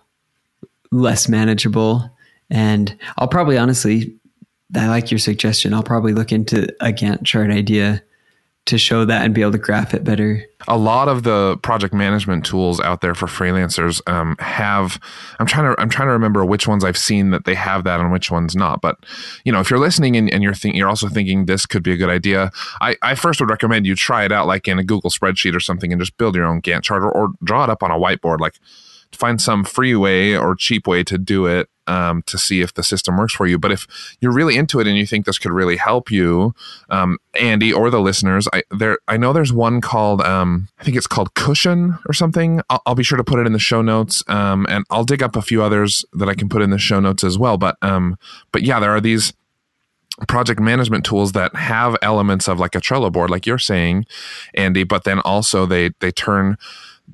less 0.90 1.28
manageable. 1.28 2.08
And 2.50 2.96
I'll 3.18 3.28
probably 3.28 3.58
honestly, 3.58 4.14
I 4.74 4.88
like 4.88 5.10
your 5.10 5.18
suggestion. 5.18 5.74
I'll 5.74 5.82
probably 5.82 6.12
look 6.12 6.32
into 6.32 6.68
a 6.80 6.92
Gantt 6.92 7.24
chart 7.24 7.50
idea 7.50 8.02
to 8.68 8.76
show 8.76 9.06
that 9.06 9.24
and 9.24 9.34
be 9.34 9.40
able 9.40 9.52
to 9.52 9.58
graph 9.58 9.94
it 9.94 10.04
better. 10.04 10.44
A 10.68 10.76
lot 10.76 11.08
of 11.08 11.22
the 11.22 11.56
project 11.62 11.94
management 11.94 12.44
tools 12.44 12.80
out 12.80 13.00
there 13.00 13.14
for 13.14 13.26
freelancers 13.26 14.02
um, 14.06 14.36
have. 14.40 15.00
I'm 15.38 15.46
trying 15.46 15.74
to. 15.74 15.80
I'm 15.80 15.88
trying 15.88 16.08
to 16.08 16.12
remember 16.12 16.44
which 16.44 16.68
ones 16.68 16.84
I've 16.84 16.98
seen 16.98 17.30
that 17.30 17.46
they 17.46 17.54
have 17.54 17.84
that 17.84 17.98
and 17.98 18.12
which 18.12 18.30
ones 18.30 18.54
not. 18.54 18.82
But 18.82 18.96
you 19.44 19.52
know, 19.52 19.60
if 19.60 19.70
you're 19.70 19.78
listening 19.78 20.16
and, 20.16 20.30
and 20.32 20.42
you're 20.42 20.52
thinking, 20.52 20.78
you're 20.78 20.88
also 20.88 21.08
thinking 21.08 21.46
this 21.46 21.64
could 21.64 21.82
be 21.82 21.92
a 21.92 21.96
good 21.96 22.10
idea. 22.10 22.50
I, 22.82 22.96
I 23.00 23.14
first 23.14 23.40
would 23.40 23.48
recommend 23.48 23.86
you 23.86 23.94
try 23.94 24.24
it 24.24 24.32
out, 24.32 24.46
like 24.46 24.68
in 24.68 24.78
a 24.78 24.84
Google 24.84 25.10
spreadsheet 25.10 25.56
or 25.56 25.60
something, 25.60 25.90
and 25.90 26.00
just 26.00 26.18
build 26.18 26.36
your 26.36 26.44
own 26.44 26.60
Gantt 26.60 26.82
chart 26.82 27.02
or, 27.02 27.10
or 27.10 27.30
draw 27.42 27.64
it 27.64 27.70
up 27.70 27.82
on 27.82 27.90
a 27.90 27.98
whiteboard. 27.98 28.40
Like 28.40 28.56
find 29.12 29.40
some 29.40 29.64
free 29.64 29.94
way 29.94 30.36
or 30.36 30.54
cheap 30.54 30.86
way 30.86 31.02
to 31.04 31.18
do 31.18 31.46
it 31.46 31.68
um, 31.88 32.22
to 32.26 32.38
see 32.38 32.60
if 32.60 32.74
the 32.74 32.82
system 32.82 33.16
works 33.16 33.34
for 33.34 33.46
you. 33.46 33.58
But 33.58 33.72
if 33.72 33.86
you're 34.20 34.32
really 34.32 34.56
into 34.56 34.78
it 34.78 34.86
and 34.86 34.96
you 34.96 35.06
think 35.06 35.24
this 35.24 35.38
could 35.38 35.50
really 35.50 35.76
help 35.76 36.10
you, 36.10 36.54
um, 36.90 37.18
Andy 37.40 37.72
or 37.72 37.90
the 37.90 38.00
listeners, 38.00 38.46
I 38.52 38.62
there 38.70 38.98
I 39.08 39.16
know 39.16 39.32
there's 39.32 39.52
one 39.52 39.80
called 39.80 40.20
um, 40.20 40.68
I 40.78 40.84
think 40.84 40.96
it's 40.96 41.06
called 41.06 41.34
Cushion 41.34 41.98
or 42.06 42.12
something. 42.12 42.60
I'll, 42.68 42.82
I'll, 42.86 42.94
be 42.94 43.02
sure 43.02 43.16
to 43.16 43.24
put 43.24 43.40
it 43.40 43.46
in 43.46 43.52
the 43.52 43.58
show 43.58 43.80
notes, 43.80 44.22
um, 44.28 44.66
and 44.68 44.84
I'll 44.90 45.04
dig 45.04 45.22
up 45.22 45.34
a 45.34 45.42
few 45.42 45.62
others 45.62 46.04
that 46.12 46.28
I 46.28 46.34
can 46.34 46.48
put 46.48 46.62
in 46.62 46.70
the 46.70 46.78
show 46.78 47.00
notes 47.00 47.24
as 47.24 47.38
well. 47.38 47.56
But 47.56 47.76
um, 47.80 48.18
but 48.52 48.62
yeah, 48.62 48.78
there 48.78 48.90
are 48.90 49.00
these 49.00 49.32
project 50.26 50.60
management 50.60 51.04
tools 51.04 51.32
that 51.32 51.54
have 51.54 51.96
elements 52.02 52.48
of 52.48 52.58
like 52.58 52.74
a 52.74 52.80
Trello 52.80 53.10
board, 53.12 53.30
like 53.30 53.46
you're 53.46 53.58
saying, 53.58 54.04
Andy, 54.54 54.84
but 54.84 55.04
then 55.04 55.20
also 55.20 55.64
they 55.64 55.90
they 56.00 56.10
turn 56.10 56.56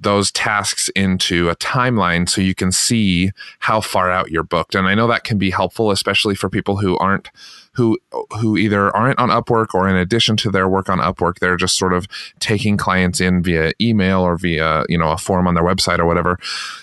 those 0.00 0.30
tasks 0.32 0.88
into 0.90 1.48
a 1.48 1.56
timeline 1.56 2.28
so 2.28 2.40
you 2.40 2.54
can 2.54 2.72
see 2.72 3.30
how 3.60 3.80
far 3.80 4.10
out 4.10 4.30
you're 4.30 4.42
booked. 4.42 4.74
And 4.74 4.86
I 4.86 4.94
know 4.94 5.06
that 5.06 5.24
can 5.24 5.38
be 5.38 5.50
helpful, 5.50 5.90
especially 5.90 6.34
for 6.34 6.48
people 6.48 6.78
who 6.78 6.96
aren't 6.98 7.30
who 7.74 7.98
who 8.40 8.56
either 8.56 8.94
aren't 8.94 9.18
on 9.18 9.30
Upwork 9.30 9.74
or 9.74 9.88
in 9.88 9.96
addition 9.96 10.36
to 10.38 10.50
their 10.50 10.68
work 10.68 10.88
on 10.88 10.98
Upwork, 10.98 11.38
they're 11.38 11.56
just 11.56 11.76
sort 11.76 11.92
of 11.92 12.06
taking 12.38 12.76
clients 12.76 13.20
in 13.20 13.42
via 13.42 13.72
email 13.80 14.20
or 14.20 14.36
via 14.36 14.84
you 14.88 14.96
know 14.96 15.10
a 15.10 15.18
form 15.18 15.46
on 15.46 15.54
their 15.54 15.64
website 15.64 15.98
or 15.98 16.06
whatever. 16.06 16.38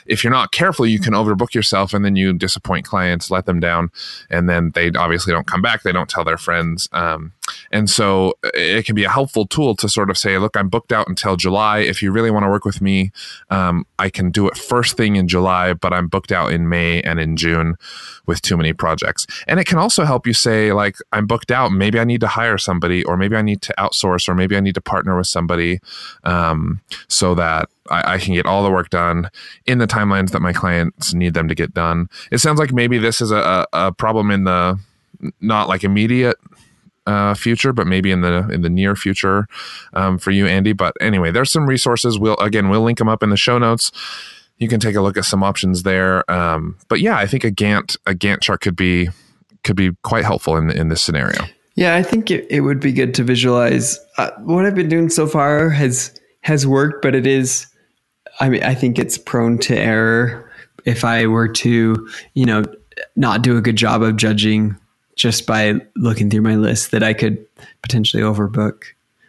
If 0.06 0.24
you're 0.24 0.32
not 0.32 0.51
careful, 0.51 0.86
you 0.86 1.00
can 1.00 1.13
overbook 1.13 1.53
yourself 1.53 1.94
and 1.94 2.03
then 2.03 2.15
you 2.15 2.34
disappoint 2.34 2.86
clients, 2.86 3.32
let 3.32 3.46
them 3.46 3.60
down, 3.60 3.91
and 4.30 4.50
then 4.50 4.72
they 4.72 4.91
obviously 4.91 5.34
don't 5.34 5.48
come 5.48 5.62
back. 5.62 5.84
They 5.84 5.94
don't 5.94 6.10
tell 6.10 6.25
their 6.25 6.38
friends, 6.38 6.89
um, 6.91 7.34
and 7.72 7.89
so 7.89 8.34
it 8.53 8.86
can 8.86 8.96
be 8.96 9.03
a 9.03 9.10
helpful 9.10 9.46
tool 9.46 9.75
to 9.75 9.89
sort 9.89 10.10
of 10.10 10.17
say, 10.17 10.38
look, 10.38 10.55
I'm 10.55 10.70
booked 10.70 10.91
out 10.91 11.08
until 11.08 11.36
July. 11.36 11.79
If 11.79 12.01
you 12.01 12.12
really 12.12 12.31
want 12.31 12.43
to 12.43 12.50
work 12.50 12.65
with 12.65 12.81
me, 12.81 13.12
um, 13.50 13.86
I 14.00 14.10
can 14.10 14.31
do 14.31 14.48
it 14.48 14.58
first 14.58 14.98
thing 14.98 15.15
in 15.15 15.27
July, 15.27 15.74
but 15.74 15.93
I'm 15.93 16.08
booked 16.08 16.31
out 16.31 16.51
in 16.51 16.70
May 16.70 17.01
and 17.01 17.20
in 17.20 17.38
June 17.38 17.75
with 18.25 18.41
too 18.41 18.58
many 18.58 18.74
projects. 18.74 19.25
And 19.48 19.60
it 19.60 19.65
can 19.65 19.77
also 19.77 20.05
help 20.05 20.27
you 20.27 20.34
say, 20.34 20.74
like, 20.74 20.98
I'm 21.12 21.27
booked 21.27 21.51
out. 21.51 21.72
Maybe 21.72 22.00
I 22.00 22.03
need 22.03 22.22
to 22.22 22.27
hire 22.27 22.58
somebody, 22.58 23.03
or 23.03 23.17
maybe 23.17 23.36
I 23.36 23.41
need 23.41 23.62
to 23.63 23.74
outsource, 23.77 24.27
or 24.27 24.36
maybe 24.36 24.55
I 24.55 24.60
need 24.60 24.75
to 24.75 24.81
partner 24.81 25.17
with 25.17 25.27
somebody 25.27 25.79
um, 26.24 26.81
so 27.08 27.36
that 27.36 27.70
I, 27.89 28.13
I, 28.13 28.17
can 28.17 28.34
get 28.34 28.46
all 28.46 28.63
the 28.63 28.72
work 28.72 28.89
done 28.89 29.29
in 29.65 29.77
the 29.79 29.88
timelines 29.88 30.31
that 30.31 30.41
my 30.41 30.53
clients 30.53 31.13
need 31.13 31.34
them 31.34 31.48
to 31.48 31.55
get 31.55 31.74
done. 31.74 32.10
It 32.31 32.39
sounds 32.39 32.60
like 32.60 32.72
maybe 32.72 32.98
this 32.98 33.22
is 33.22 33.31
a, 33.31 33.67
a 33.74 33.91
problem 33.91 34.31
in 34.31 34.43
the 34.43 34.79
not 35.39 35.67
like 35.67 35.84
immediate 35.84 36.38
uh, 37.08 37.34
future, 37.34 37.74
but 37.74 37.88
maybe 37.88 38.12
in 38.12 38.22
the 38.22 38.48
in 38.50 38.62
the 38.62 38.70
near 38.70 38.96
future 38.96 39.48
um, 39.93 40.17
for 40.17 40.31
you, 40.31 40.48
Andy. 40.48 40.74
But 40.74 40.93
anyway, 41.01 41.31
there's 41.31 41.51
some 41.51 41.67
resources. 41.67 42.20
We'll 42.20 42.38
again 42.38 42.70
we'll 42.70 42.81
link 42.81 42.98
them 42.98 43.10
up 43.10 43.24
in 43.24 43.29
the 43.29 43.38
show 43.38 43.58
notes 43.58 43.91
you 44.62 44.67
can 44.67 44.79
take 44.79 44.96
a 44.96 45.01
look 45.01 45.17
at 45.17 45.25
some 45.25 45.41
options 45.41 45.81
there. 45.81 46.29
Um, 46.31 46.77
but 46.88 47.01
yeah, 47.01 47.17
I 47.17 47.25
think 47.25 47.43
a 47.43 47.52
Gantt 47.52 47.97
a 48.06 48.13
Gantt 48.13 48.41
chart 48.41 48.62
could 48.62 48.75
be 48.75 49.10
could 49.63 49.75
be 49.75 49.91
quite 50.04 50.23
helpful 50.23 50.56
in 50.56 50.69
in 50.69 50.88
this 50.89 51.02
scenario. 51.02 51.45
Yeah, 51.75 51.95
I 51.95 52.04
think 52.04 52.30
it, 52.30 52.45
it 52.49 52.62
would 52.62 52.80
be 52.80 52.93
good 52.93 53.15
to 53.15 53.23
visualize. 53.23 53.99
Uh, 54.17 54.30
what 54.41 54.65
I've 54.65 54.75
been 54.75 54.88
doing 54.88 55.10
so 55.10 55.25
far 55.25 55.69
has 55.69 56.17
has 56.41 56.67
worked, 56.67 57.02
but 57.02 57.15
it 57.15 57.25
is. 57.25 57.65
I 58.39 58.49
mean, 58.49 58.63
I 58.63 58.75
think 58.75 58.99
it's 58.99 59.17
prone 59.17 59.58
to 59.60 59.75
error. 59.75 60.49
If 60.86 61.04
I 61.04 61.25
were 61.25 61.47
to, 61.47 62.10
you 62.36 62.45
know, 62.45 62.63
not 63.15 63.41
do 63.41 63.58
a 63.58 63.62
good 63.62 63.78
job 63.78 64.04
of 64.04 64.15
judging 64.15 64.78
just 65.21 65.45
by 65.45 65.79
looking 65.95 66.29
through 66.31 66.41
my 66.41 66.55
list, 66.55 66.89
that 66.91 67.03
I 67.03 67.13
could 67.13 67.45
potentially 67.84 68.23
overbook 68.23 68.84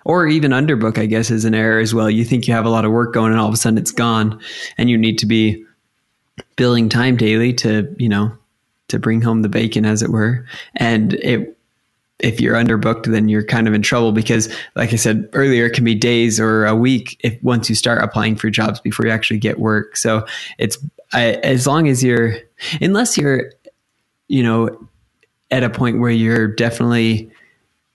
or 0.05 0.27
even 0.27 0.51
underbook, 0.51 0.99
I 0.99 1.07
guess, 1.07 1.31
is 1.31 1.45
an 1.45 1.55
error 1.55 1.79
as 1.79 1.95
well. 1.95 2.11
You 2.11 2.25
think 2.25 2.49
you 2.49 2.55
have 2.55 2.65
a 2.65 2.71
lot 2.71 2.87
of 2.87 2.93
work 2.93 3.13
going 3.13 3.31
and 3.31 3.39
all 3.39 3.47
of 3.47 3.55
a 3.55 3.59
sudden 3.59 3.79
it's 3.79 3.93
gone 3.93 4.41
and 4.79 4.89
you 4.89 4.97
need 4.97 5.19
to 5.19 5.27
be 5.27 5.65
billing 6.57 6.89
time 6.89 7.17
daily 7.17 7.53
to, 7.55 7.95
you 7.99 8.09
know, 8.09 8.33
to 8.89 8.99
bring 8.99 9.21
home 9.21 9.43
the 9.43 9.51
bacon 9.51 9.85
as 9.85 10.03
it 10.03 10.11
were. 10.11 10.47
And 10.77 11.13
it, 11.15 11.59
if 12.19 12.41
you're 12.41 12.57
underbooked, 12.57 13.05
then 13.05 13.29
you're 13.29 13.45
kind 13.45 13.69
of 13.69 13.75
in 13.75 13.83
trouble 13.83 14.13
because, 14.13 14.53
like 14.75 14.93
I 14.93 14.97
said 14.97 15.29
earlier, 15.35 15.67
it 15.67 15.75
can 15.75 15.85
be 15.85 15.95
days 15.95 16.41
or 16.41 16.65
a 16.65 16.75
week 16.75 17.21
if 17.21 17.41
once 17.43 17.69
you 17.69 17.75
start 17.75 18.03
applying 18.03 18.37
for 18.37 18.49
jobs 18.49 18.81
before 18.81 19.05
you 19.05 19.13
actually 19.13 19.41
get 19.41 19.59
work. 19.59 19.97
So 19.97 20.25
it's 20.59 20.79
I, 21.13 21.33
as 21.43 21.67
long 21.67 21.89
as 21.89 22.03
you're, 22.03 22.37
unless 22.81 23.19
you're, 23.19 23.53
you 24.29 24.43
know, 24.43 24.89
at 25.53 25.63
a 25.63 25.71
point 25.71 26.01
where 26.01 26.11
you're 26.11 26.49
definitely 26.49 27.31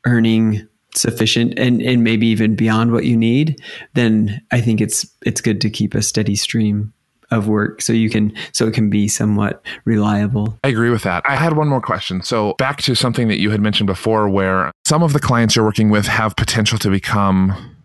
earning 0.05 0.65
sufficient 0.95 1.57
and, 1.57 1.81
and 1.81 2.03
maybe 2.03 2.27
even 2.27 2.55
beyond 2.55 2.91
what 2.91 3.05
you 3.05 3.17
need, 3.17 3.61
then 3.93 4.41
I 4.51 4.61
think 4.61 4.79
it's 4.79 5.05
it's 5.25 5.41
good 5.41 5.59
to 5.61 5.69
keep 5.69 5.93
a 5.93 6.01
steady 6.01 6.35
stream 6.35 6.93
of 7.29 7.49
work 7.49 7.81
so 7.81 7.91
you 7.91 8.09
can 8.09 8.33
so 8.53 8.67
it 8.67 8.73
can 8.73 8.89
be 8.89 9.07
somewhat 9.07 9.61
reliable. 9.83 10.57
I 10.63 10.69
agree 10.69 10.89
with 10.89 11.03
that. 11.03 11.23
I 11.27 11.35
had 11.35 11.57
one 11.57 11.67
more 11.67 11.81
question. 11.81 12.21
So 12.21 12.53
back 12.57 12.81
to 12.83 12.95
something 12.95 13.27
that 13.27 13.39
you 13.39 13.51
had 13.51 13.59
mentioned 13.59 13.87
before 13.87 14.29
where 14.29 14.71
some 14.85 15.03
of 15.03 15.13
the 15.13 15.19
clients 15.19 15.55
you're 15.55 15.65
working 15.65 15.89
with 15.89 16.07
have 16.07 16.35
potential 16.35 16.77
to 16.79 16.89
become 16.89 17.76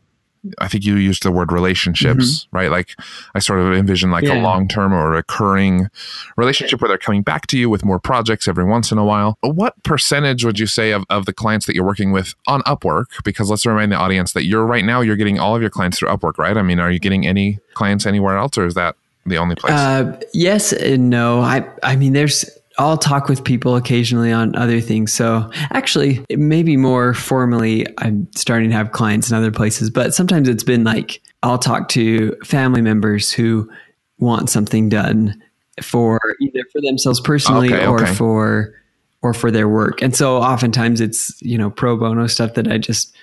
I 0.59 0.69
think 0.69 0.85
you 0.85 0.97
used 0.97 1.23
the 1.23 1.31
word 1.31 1.53
relationships, 1.53 2.45
mm-hmm. 2.45 2.57
right? 2.57 2.71
Like 2.71 2.97
I 3.35 3.39
sort 3.39 3.61
of 3.61 3.73
envision 3.73 4.11
like 4.11 4.25
yeah. 4.25 4.41
a 4.41 4.43
long 4.43 4.67
term 4.67 4.93
or 4.93 5.11
recurring 5.11 5.89
relationship 6.37 6.81
where 6.81 6.89
they're 6.89 6.99
coming 6.99 7.23
back 7.23 7.47
to 7.49 7.59
you 7.59 7.71
with 7.71 7.85
more 7.85 8.01
projects 8.01 8.49
every 8.49 8.65
once 8.65 8.91
in 8.91 8.99
a 8.99 9.05
while. 9.05 9.39
What 9.43 9.81
percentage 9.85 10.45
would 10.45 10.59
you 10.59 10.67
say 10.67 10.91
of, 10.91 11.05
of 11.11 11.27
the 11.27 11.33
clients 11.33 11.67
that 11.67 11.75
you're 11.75 11.87
working 11.87 12.13
with 12.13 12.35
on 12.47 12.63
Upwork? 12.63 13.07
Because 13.25 13.51
let's 13.51 13.65
remind 13.65 13.93
the 13.93 13.97
audience 13.97 14.33
that 14.33 14.45
you're 14.45 14.67
right 14.67 14.85
now, 14.85 15.01
you're 15.01 15.17
getting 15.17 15.39
all 15.39 15.55
of 15.55 15.61
your 15.61 15.71
clients 15.71 15.99
through 15.99 16.09
Upwork, 16.09 16.39
right? 16.39 16.57
I 16.57 16.63
mean, 16.63 16.81
are 16.81 16.91
you 16.91 16.99
getting 16.99 17.27
any 17.27 17.61
clients 17.75 18.05
anywhere 18.05 18.37
else 18.37 18.59
or 18.59 18.67
is 18.67 18.75
that 18.75 18.97
the 19.25 19.39
only 19.39 19.55
place? 19.55 19.73
Uh, 19.73 20.21
yes 20.35 20.73
and 20.73 21.09
no. 21.09 21.41
I, 21.41 21.69
I 21.83 21.95
mean, 21.95 22.15
there's, 22.15 22.51
I'll 22.79 22.97
talk 22.97 23.29
with 23.29 23.45
people 23.45 23.77
occasionally 23.77 24.33
on 24.33 24.57
other 24.57 24.81
things. 24.81 25.13
So 25.13 25.51
actually, 25.71 26.25
maybe 26.31 26.77
more 26.77 27.15
formally, 27.15 27.87
I'm 27.99 28.29
starting 28.35 28.71
to 28.71 28.77
have 28.77 28.93
clients 28.93 29.31
in 29.31 29.37
other 29.37 29.51
places, 29.51 29.91
but 29.91 30.15
sometimes 30.15 30.49
it's 30.49 30.65
been 30.65 30.85
like 30.85 31.21
I'll 31.43 31.59
talk 31.59 31.89
to 31.91 32.37
family 32.45 32.81
members 32.81 33.33
who 33.33 33.71
want 34.19 34.49
something 34.49 34.89
done 34.89 35.43
for 35.83 36.21
either 36.41 36.65
for 36.71 36.81
themselves 36.81 37.21
personally 37.21 37.73
okay, 37.73 37.87
or 37.87 38.07
for 38.07 38.75
or 39.23 39.33
for 39.33 39.51
their 39.51 39.69
work. 39.69 40.03
And 40.03 40.15
so 40.15 40.37
oftentimes 40.39 41.01
it's, 41.01 41.41
you 41.41 41.57
know, 41.57 41.71
pro 41.71 41.97
bono 41.97 42.27
stuff 42.27 42.55
that 42.55 42.71
I 42.71 42.79
just 42.79 43.15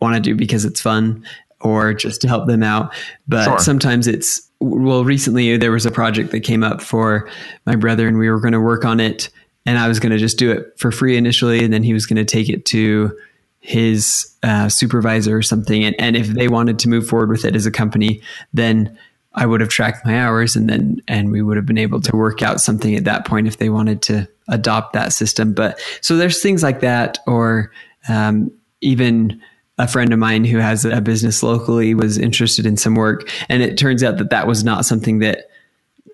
want 0.00 0.14
to 0.14 0.20
do 0.20 0.34
because 0.34 0.64
it's 0.64 0.80
fun 0.80 1.24
or 1.60 1.94
just 1.94 2.20
to 2.20 2.28
help 2.28 2.46
them 2.46 2.62
out. 2.62 2.94
But 3.26 3.44
sure. 3.44 3.58
sometimes 3.58 4.06
it's 4.06 4.45
well, 4.60 5.04
recently 5.04 5.56
there 5.56 5.72
was 5.72 5.86
a 5.86 5.90
project 5.90 6.30
that 6.32 6.40
came 6.40 6.64
up 6.64 6.80
for 6.80 7.28
my 7.66 7.76
brother, 7.76 8.08
and 8.08 8.18
we 8.18 8.30
were 8.30 8.40
going 8.40 8.52
to 8.52 8.60
work 8.60 8.84
on 8.84 9.00
it. 9.00 9.30
And 9.64 9.78
I 9.78 9.88
was 9.88 9.98
going 9.98 10.12
to 10.12 10.18
just 10.18 10.38
do 10.38 10.50
it 10.52 10.72
for 10.78 10.92
free 10.92 11.16
initially, 11.16 11.64
and 11.64 11.72
then 11.72 11.82
he 11.82 11.92
was 11.92 12.06
going 12.06 12.16
to 12.16 12.24
take 12.24 12.48
it 12.48 12.64
to 12.66 13.16
his 13.60 14.32
uh, 14.44 14.68
supervisor 14.68 15.36
or 15.36 15.42
something. 15.42 15.84
And, 15.84 15.96
and 15.98 16.16
if 16.16 16.28
they 16.28 16.46
wanted 16.46 16.78
to 16.80 16.88
move 16.88 17.08
forward 17.08 17.30
with 17.30 17.44
it 17.44 17.56
as 17.56 17.66
a 17.66 17.70
company, 17.70 18.22
then 18.52 18.96
I 19.34 19.44
would 19.44 19.60
have 19.60 19.68
tracked 19.68 20.06
my 20.06 20.18
hours, 20.18 20.56
and 20.56 20.70
then 20.70 21.02
and 21.08 21.30
we 21.30 21.42
would 21.42 21.56
have 21.56 21.66
been 21.66 21.78
able 21.78 22.00
to 22.00 22.16
work 22.16 22.42
out 22.42 22.60
something 22.60 22.94
at 22.94 23.04
that 23.04 23.26
point 23.26 23.46
if 23.46 23.58
they 23.58 23.68
wanted 23.68 24.00
to 24.02 24.26
adopt 24.48 24.94
that 24.94 25.12
system. 25.12 25.52
But 25.52 25.78
so 26.00 26.16
there's 26.16 26.40
things 26.40 26.62
like 26.62 26.80
that, 26.80 27.18
or 27.26 27.70
um, 28.08 28.50
even 28.80 29.42
a 29.78 29.86
friend 29.86 30.12
of 30.12 30.18
mine 30.18 30.44
who 30.44 30.58
has 30.58 30.84
a 30.84 31.00
business 31.00 31.42
locally 31.42 31.94
was 31.94 32.16
interested 32.16 32.64
in 32.64 32.76
some 32.76 32.94
work. 32.94 33.30
And 33.48 33.62
it 33.62 33.76
turns 33.76 34.02
out 34.02 34.18
that 34.18 34.30
that 34.30 34.46
was 34.46 34.64
not 34.64 34.86
something 34.86 35.18
that 35.18 35.50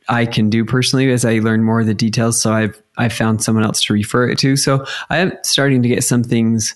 I 0.09 0.27
can 0.27 0.51
do 0.51 0.64
personally 0.64 1.11
as 1.12 1.25
I 1.25 1.38
learn 1.38 1.62
more 1.62 1.81
of 1.81 1.87
the 1.87 1.94
details. 1.94 2.40
So 2.40 2.53
I've 2.53 2.81
I've 2.98 3.12
found 3.12 3.42
someone 3.42 3.64
else 3.64 3.83
to 3.85 3.92
refer 3.92 4.29
it 4.29 4.38
to. 4.40 4.57
So 4.57 4.85
I 5.09 5.18
am 5.18 5.33
starting 5.42 5.83
to 5.83 5.88
get 5.88 6.03
some 6.05 6.25
things 6.25 6.75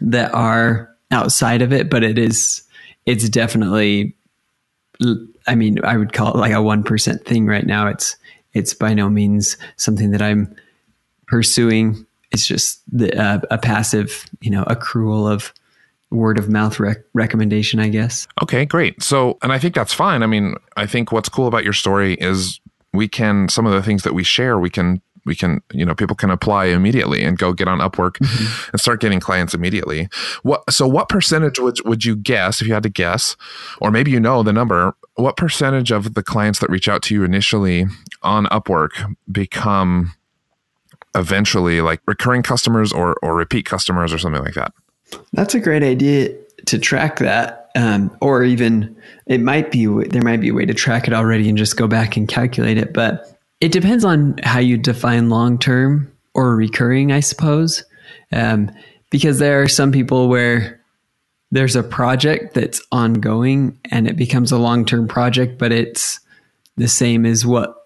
that 0.00 0.32
are 0.32 0.88
outside 1.10 1.60
of 1.60 1.74
it 1.74 1.90
but 1.90 2.02
it 2.02 2.18
is 2.18 2.62
it's 3.04 3.28
definitely 3.28 4.16
I 5.46 5.54
mean 5.54 5.84
I 5.84 5.98
would 5.98 6.14
call 6.14 6.32
it 6.32 6.38
like 6.38 6.52
a 6.52 6.56
1% 6.56 7.24
thing 7.26 7.46
right 7.46 7.66
now. 7.66 7.88
It's 7.88 8.16
it's 8.54 8.72
by 8.72 8.94
no 8.94 9.10
means 9.10 9.56
something 9.76 10.10
that 10.12 10.22
I'm 10.22 10.54
pursuing. 11.26 12.06
It's 12.30 12.46
just 12.46 12.82
the, 12.90 13.14
uh, 13.18 13.40
a 13.50 13.58
passive 13.58 14.24
you 14.40 14.50
know 14.50 14.64
accrual 14.64 15.30
of 15.30 15.52
word 16.12 16.38
of 16.38 16.48
mouth 16.48 16.78
rec- 16.78 17.04
recommendation, 17.14 17.80
I 17.80 17.88
guess. 17.88 18.26
Okay, 18.42 18.64
great. 18.64 19.02
So, 19.02 19.38
and 19.42 19.52
I 19.52 19.58
think 19.58 19.74
that's 19.74 19.92
fine. 19.92 20.22
I 20.22 20.26
mean, 20.26 20.54
I 20.76 20.86
think 20.86 21.12
what's 21.12 21.28
cool 21.28 21.46
about 21.46 21.64
your 21.64 21.72
story 21.72 22.14
is 22.14 22.60
we 22.92 23.08
can 23.08 23.48
some 23.48 23.66
of 23.66 23.72
the 23.72 23.82
things 23.82 24.02
that 24.02 24.14
we 24.14 24.22
share, 24.22 24.58
we 24.58 24.70
can 24.70 25.00
we 25.24 25.34
can 25.34 25.62
you 25.72 25.84
know 25.84 25.94
people 25.94 26.16
can 26.16 26.30
apply 26.30 26.66
immediately 26.66 27.22
and 27.22 27.38
go 27.38 27.52
get 27.52 27.68
on 27.68 27.78
Upwork 27.78 28.18
mm-hmm. 28.18 28.70
and 28.72 28.80
start 28.80 29.00
getting 29.00 29.20
clients 29.20 29.54
immediately. 29.54 30.08
What 30.42 30.70
so 30.72 30.86
what 30.86 31.08
percentage 31.08 31.58
would 31.58 31.78
would 31.84 32.04
you 32.04 32.16
guess 32.16 32.60
if 32.60 32.68
you 32.68 32.74
had 32.74 32.82
to 32.82 32.88
guess, 32.88 33.36
or 33.80 33.90
maybe 33.90 34.10
you 34.10 34.20
know 34.20 34.42
the 34.42 34.52
number? 34.52 34.94
What 35.14 35.36
percentage 35.36 35.90
of 35.90 36.14
the 36.14 36.22
clients 36.22 36.58
that 36.60 36.70
reach 36.70 36.88
out 36.88 37.02
to 37.04 37.14
you 37.14 37.24
initially 37.24 37.86
on 38.22 38.46
Upwork 38.46 39.14
become 39.30 40.14
eventually 41.14 41.80
like 41.80 42.00
recurring 42.06 42.42
customers 42.42 42.92
or 42.92 43.16
or 43.22 43.34
repeat 43.34 43.66
customers 43.66 44.12
or 44.12 44.18
something 44.18 44.42
like 44.42 44.54
that? 44.54 44.72
That's 45.32 45.54
a 45.54 45.60
great 45.60 45.82
idea 45.82 46.36
to 46.66 46.78
track 46.78 47.18
that, 47.18 47.70
um, 47.74 48.16
or 48.20 48.44
even 48.44 48.96
it 49.26 49.40
might 49.40 49.70
be 49.70 49.86
there 49.86 50.22
might 50.22 50.40
be 50.40 50.48
a 50.48 50.54
way 50.54 50.66
to 50.66 50.74
track 50.74 51.06
it 51.06 51.14
already 51.14 51.48
and 51.48 51.58
just 51.58 51.76
go 51.76 51.86
back 51.86 52.16
and 52.16 52.28
calculate 52.28 52.78
it. 52.78 52.92
But 52.92 53.38
it 53.60 53.72
depends 53.72 54.04
on 54.04 54.38
how 54.42 54.58
you 54.58 54.76
define 54.76 55.28
long 55.28 55.58
term 55.58 56.12
or 56.34 56.56
recurring, 56.56 57.12
I 57.12 57.20
suppose, 57.20 57.84
um, 58.32 58.70
because 59.10 59.38
there 59.38 59.62
are 59.62 59.68
some 59.68 59.92
people 59.92 60.28
where 60.28 60.80
there's 61.50 61.76
a 61.76 61.82
project 61.82 62.54
that's 62.54 62.80
ongoing 62.90 63.78
and 63.90 64.08
it 64.08 64.16
becomes 64.16 64.52
a 64.52 64.58
long 64.58 64.84
term 64.84 65.06
project, 65.06 65.58
but 65.58 65.70
it's 65.70 66.18
the 66.76 66.88
same 66.88 67.26
as 67.26 67.44
what 67.44 67.76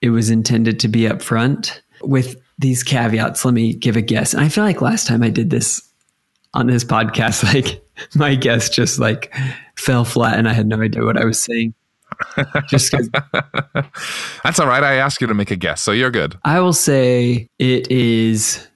it 0.00 0.10
was 0.10 0.30
intended 0.30 0.80
to 0.80 0.88
be 0.88 1.06
up 1.06 1.22
front. 1.22 1.82
With 2.02 2.36
these 2.58 2.82
caveats, 2.82 3.44
let 3.44 3.54
me 3.54 3.74
give 3.74 3.96
a 3.96 4.02
guess. 4.02 4.34
And 4.34 4.42
I 4.42 4.48
feel 4.48 4.64
like 4.64 4.80
last 4.80 5.06
time 5.06 5.22
I 5.22 5.30
did 5.30 5.50
this 5.50 5.88
on 6.54 6.66
this 6.66 6.84
podcast, 6.84 7.44
like 7.54 7.82
my 8.14 8.34
guess 8.34 8.68
just 8.68 8.98
like 8.98 9.34
fell 9.76 10.04
flat 10.04 10.38
and 10.38 10.48
I 10.48 10.52
had 10.52 10.66
no 10.66 10.80
idea 10.80 11.04
what 11.04 11.16
I 11.16 11.24
was 11.24 11.42
saying. 11.42 11.74
Just 12.68 12.92
That's 14.44 14.60
all 14.60 14.66
right. 14.66 14.84
I 14.84 14.94
asked 14.94 15.20
you 15.20 15.26
to 15.26 15.34
make 15.34 15.50
a 15.50 15.56
guess, 15.56 15.80
so 15.80 15.92
you're 15.92 16.10
good. 16.10 16.38
I 16.44 16.60
will 16.60 16.72
say 16.72 17.48
it 17.58 17.90
is 17.90 18.66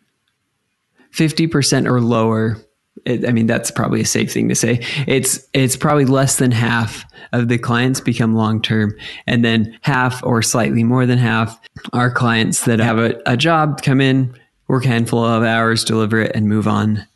50% 1.12 1.86
or 1.86 2.00
lower. 2.00 2.56
It, 3.04 3.28
I 3.28 3.32
mean, 3.32 3.46
that's 3.46 3.70
probably 3.70 4.00
a 4.00 4.06
safe 4.06 4.32
thing 4.32 4.48
to 4.48 4.54
say. 4.54 4.84
It's 5.06 5.46
it's 5.52 5.76
probably 5.76 6.06
less 6.06 6.36
than 6.36 6.50
half 6.50 7.04
of 7.32 7.48
the 7.48 7.58
clients 7.58 8.00
become 8.00 8.34
long 8.34 8.60
term, 8.60 8.96
and 9.26 9.44
then 9.44 9.78
half 9.82 10.24
or 10.24 10.42
slightly 10.42 10.82
more 10.82 11.06
than 11.06 11.18
half 11.18 11.60
are 11.92 12.10
clients 12.10 12.64
that 12.64 12.80
have 12.80 12.98
a, 12.98 13.20
a 13.26 13.36
job, 13.36 13.82
come 13.82 14.00
in, 14.00 14.34
work 14.66 14.86
a 14.86 14.88
handful 14.88 15.24
of 15.24 15.44
hours, 15.44 15.84
deliver 15.84 16.20
it, 16.20 16.34
and 16.34 16.48
move 16.48 16.66
on 16.66 17.06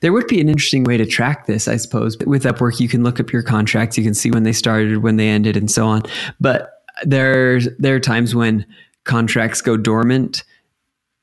there 0.00 0.12
would 0.12 0.26
be 0.26 0.40
an 0.40 0.48
interesting 0.48 0.84
way 0.84 0.96
to 0.96 1.06
track 1.06 1.46
this, 1.46 1.68
I 1.68 1.76
suppose. 1.76 2.16
With 2.18 2.44
Upwork, 2.44 2.80
you 2.80 2.88
can 2.88 3.02
look 3.02 3.20
up 3.20 3.32
your 3.32 3.42
contracts, 3.42 3.96
you 3.96 4.04
can 4.04 4.14
see 4.14 4.30
when 4.30 4.42
they 4.42 4.52
started, 4.52 4.98
when 4.98 5.16
they 5.16 5.28
ended, 5.28 5.56
and 5.56 5.70
so 5.70 5.86
on. 5.86 6.02
But 6.40 6.84
there's 7.04 7.68
there 7.78 7.94
are 7.94 8.00
times 8.00 8.34
when 8.34 8.66
contracts 9.04 9.60
go 9.60 9.76
dormant, 9.76 10.44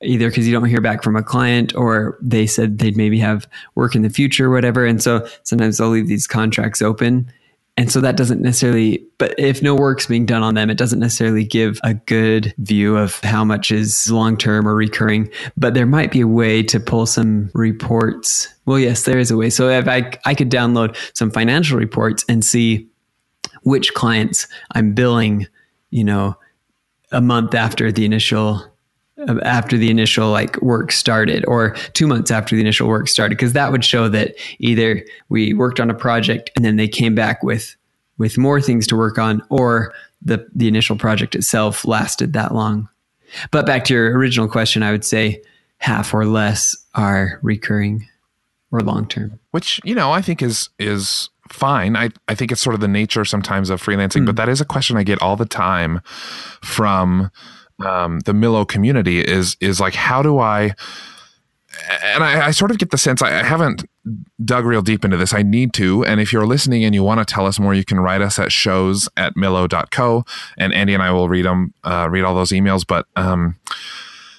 either 0.02 0.28
because 0.28 0.46
you 0.46 0.52
don't 0.52 0.68
hear 0.68 0.80
back 0.80 1.02
from 1.02 1.16
a 1.16 1.22
client 1.22 1.74
or 1.74 2.18
they 2.20 2.46
said 2.46 2.78
they'd 2.78 2.96
maybe 2.96 3.18
have 3.18 3.46
work 3.74 3.94
in 3.94 4.02
the 4.02 4.10
future 4.10 4.46
or 4.46 4.50
whatever. 4.50 4.84
And 4.84 5.02
so 5.02 5.26
sometimes 5.42 5.78
they'll 5.78 5.88
leave 5.88 6.08
these 6.08 6.26
contracts 6.26 6.82
open 6.82 7.30
and 7.76 7.92
so 7.92 8.00
that 8.00 8.16
doesn't 8.16 8.40
necessarily, 8.40 9.04
but 9.18 9.34
if 9.38 9.62
no 9.62 9.74
work's 9.74 10.06
being 10.06 10.24
done 10.24 10.42
on 10.42 10.54
them, 10.54 10.70
it 10.70 10.78
doesn't 10.78 10.98
necessarily 10.98 11.44
give 11.44 11.78
a 11.84 11.92
good 11.92 12.54
view 12.58 12.96
of 12.96 13.20
how 13.20 13.44
much 13.44 13.70
is 13.70 14.10
long 14.10 14.38
term 14.38 14.66
or 14.66 14.74
recurring. 14.74 15.30
But 15.58 15.74
there 15.74 15.84
might 15.84 16.10
be 16.10 16.22
a 16.22 16.28
way 16.28 16.62
to 16.64 16.80
pull 16.80 17.04
some 17.04 17.50
reports. 17.52 18.48
Well, 18.64 18.78
yes, 18.78 19.02
there 19.02 19.18
is 19.18 19.30
a 19.30 19.36
way. 19.36 19.50
So 19.50 19.68
if 19.68 19.86
I, 19.88 20.10
I 20.24 20.34
could 20.34 20.50
download 20.50 20.96
some 21.14 21.30
financial 21.30 21.78
reports 21.78 22.24
and 22.30 22.42
see 22.42 22.88
which 23.62 23.92
clients 23.92 24.48
I'm 24.72 24.94
billing, 24.94 25.46
you 25.90 26.04
know, 26.04 26.38
a 27.12 27.20
month 27.20 27.54
after 27.54 27.92
the 27.92 28.06
initial 28.06 28.64
after 29.42 29.78
the 29.78 29.90
initial 29.90 30.30
like 30.30 30.60
work 30.60 30.92
started 30.92 31.44
or 31.46 31.70
two 31.94 32.06
months 32.06 32.30
after 32.30 32.54
the 32.54 32.60
initial 32.60 32.86
work 32.86 33.08
started 33.08 33.36
because 33.36 33.54
that 33.54 33.72
would 33.72 33.84
show 33.84 34.08
that 34.08 34.34
either 34.58 35.04
we 35.28 35.54
worked 35.54 35.80
on 35.80 35.88
a 35.90 35.94
project 35.94 36.50
and 36.54 36.64
then 36.64 36.76
they 36.76 36.88
came 36.88 37.14
back 37.14 37.42
with 37.42 37.76
with 38.18 38.36
more 38.38 38.60
things 38.60 38.86
to 38.86 38.96
work 38.96 39.18
on 39.18 39.42
or 39.48 39.92
the 40.22 40.46
the 40.54 40.68
initial 40.68 40.96
project 40.96 41.34
itself 41.34 41.86
lasted 41.86 42.32
that 42.34 42.54
long. 42.54 42.88
But 43.50 43.66
back 43.66 43.84
to 43.84 43.94
your 43.94 44.16
original 44.16 44.48
question 44.48 44.82
i 44.82 44.92
would 44.92 45.04
say 45.04 45.42
half 45.78 46.14
or 46.14 46.24
less 46.24 46.76
are 46.94 47.38
recurring 47.42 48.06
or 48.70 48.80
long 48.80 49.06
term 49.06 49.38
which 49.50 49.80
you 49.84 49.94
know 49.94 50.12
i 50.12 50.20
think 50.20 50.42
is 50.42 50.68
is 50.78 51.30
fine. 51.48 51.96
I 51.96 52.10
i 52.28 52.34
think 52.34 52.52
it's 52.52 52.60
sort 52.60 52.74
of 52.74 52.80
the 52.80 52.88
nature 52.88 53.24
sometimes 53.24 53.70
of 53.70 53.82
freelancing 53.82 54.22
mm. 54.22 54.26
but 54.26 54.36
that 54.36 54.48
is 54.48 54.60
a 54.60 54.64
question 54.64 54.96
i 54.96 55.02
get 55.02 55.20
all 55.20 55.36
the 55.36 55.46
time 55.46 56.00
from 56.62 57.30
um, 57.84 58.20
the 58.20 58.32
Millo 58.32 58.66
community 58.66 59.20
is 59.20 59.56
is 59.60 59.80
like 59.80 59.94
how 59.94 60.22
do 60.22 60.38
I 60.38 60.74
and 61.90 62.24
I, 62.24 62.46
I, 62.46 62.50
sort 62.52 62.70
of 62.70 62.78
get 62.78 62.90
the 62.90 62.98
sense 62.98 63.22
I, 63.22 63.40
I 63.40 63.42
haven't 63.42 63.84
dug 64.44 64.64
real 64.64 64.82
deep 64.82 65.04
into 65.04 65.16
this. 65.16 65.34
I 65.34 65.42
need 65.42 65.72
to. 65.74 66.04
And 66.04 66.20
if 66.20 66.32
you're 66.32 66.46
listening 66.46 66.84
and 66.84 66.94
you 66.94 67.02
want 67.02 67.26
to 67.26 67.34
tell 67.34 67.46
us 67.46 67.58
more, 67.58 67.74
you 67.74 67.84
can 67.84 68.00
write 68.00 68.22
us 68.22 68.38
at 68.38 68.52
shows 68.52 69.08
at 69.16 69.34
millo.co 69.34 70.24
and 70.56 70.72
Andy 70.72 70.94
and 70.94 71.02
I 71.02 71.10
will 71.10 71.28
read 71.28 71.44
them, 71.44 71.74
uh, 71.84 72.08
read 72.10 72.24
all 72.24 72.34
those 72.34 72.50
emails. 72.50 72.86
But, 72.86 73.06
um, 73.16 73.56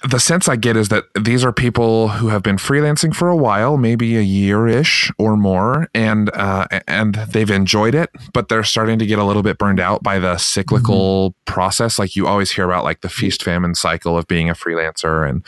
the 0.04 0.20
sense 0.20 0.48
I 0.48 0.56
get 0.56 0.78
is 0.78 0.90
that 0.90 1.06
these 1.20 1.44
are 1.44 1.52
people 1.52 2.10
who 2.10 2.30
have 2.30 2.44
been 2.44 2.58
freelancing 2.58 3.16
for 3.16 3.30
a 3.30 3.36
while, 3.36 3.78
maybe 3.78 4.18
a 4.18 4.22
year 4.22 4.68
ish 4.68 5.12
or 5.18 5.36
more, 5.36 5.88
and 5.94 6.30
uh, 6.34 6.68
and 6.88 7.16
they've 7.16 7.50
enjoyed 7.50 7.96
it, 7.96 8.10
but 8.34 8.50
they're 8.50 8.64
starting 8.64 9.00
to 9.00 9.06
get 9.06 9.20
a 9.20 9.24
little 9.24 9.44
bit 9.44 9.58
burned 9.58 9.80
out 9.80 10.04
by 10.04 10.20
the 10.20 10.38
cyclical 10.38 11.32
mm-hmm. 11.32 11.54
process. 11.54 11.98
Like 11.98 12.16
you 12.16 12.28
always 12.28 12.52
hear 12.52 12.66
about, 12.66 12.84
like 12.84 13.02
the 13.02 13.10
feast 13.10 13.44
famine 13.44 13.76
cycle 13.76 14.18
of 14.18 14.28
being 14.28 14.50
a 14.50 14.54
freelancer, 14.54 15.28
and 15.28 15.44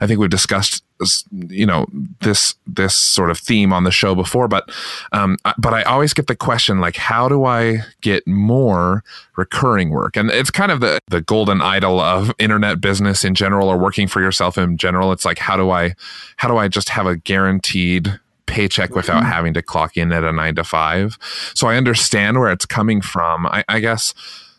I 0.00 0.06
think 0.06 0.20
we've 0.20 0.30
discussed 0.30 0.84
you 1.30 1.66
know 1.66 1.86
this 2.20 2.54
this 2.66 2.94
sort 2.94 3.30
of 3.30 3.38
theme 3.38 3.72
on 3.72 3.84
the 3.84 3.90
show 3.90 4.14
before 4.14 4.48
but 4.48 4.68
um 5.12 5.36
but 5.56 5.72
i 5.72 5.82
always 5.82 6.12
get 6.12 6.26
the 6.26 6.34
question 6.34 6.80
like 6.80 6.96
how 6.96 7.28
do 7.28 7.44
i 7.44 7.78
get 8.00 8.26
more 8.26 9.04
recurring 9.38 9.90
work? 9.90 10.16
And 10.16 10.30
it's 10.30 10.50
kind 10.50 10.70
of 10.70 10.80
the 10.80 10.98
the 11.06 11.22
golden 11.22 11.62
idol 11.62 12.00
of 12.00 12.32
internet 12.38 12.80
business 12.80 13.24
in 13.24 13.34
general 13.34 13.68
or 13.68 13.78
working 13.78 14.08
for 14.08 14.20
yourself 14.20 14.58
in 14.58 14.76
general. 14.76 15.12
It's 15.12 15.24
like 15.24 15.38
how 15.38 15.56
do 15.56 15.70
i 15.70 15.94
how 16.36 16.48
do 16.48 16.58
i 16.58 16.68
just 16.68 16.90
have 16.90 17.06
a 17.06 17.16
guaranteed 17.16 18.18
paycheck 18.46 18.94
without 18.94 19.22
mm-hmm. 19.22 19.32
having 19.32 19.54
to 19.54 19.62
clock 19.62 19.96
in 19.96 20.12
at 20.12 20.24
a 20.24 20.32
nine 20.32 20.56
to 20.56 20.64
five? 20.64 21.16
So 21.54 21.68
i 21.68 21.76
understand 21.76 22.38
where 22.38 22.50
it's 22.50 22.66
coming 22.66 23.00
from. 23.00 23.46
I, 23.46 23.64
I 23.68 23.78
guess 23.80 24.12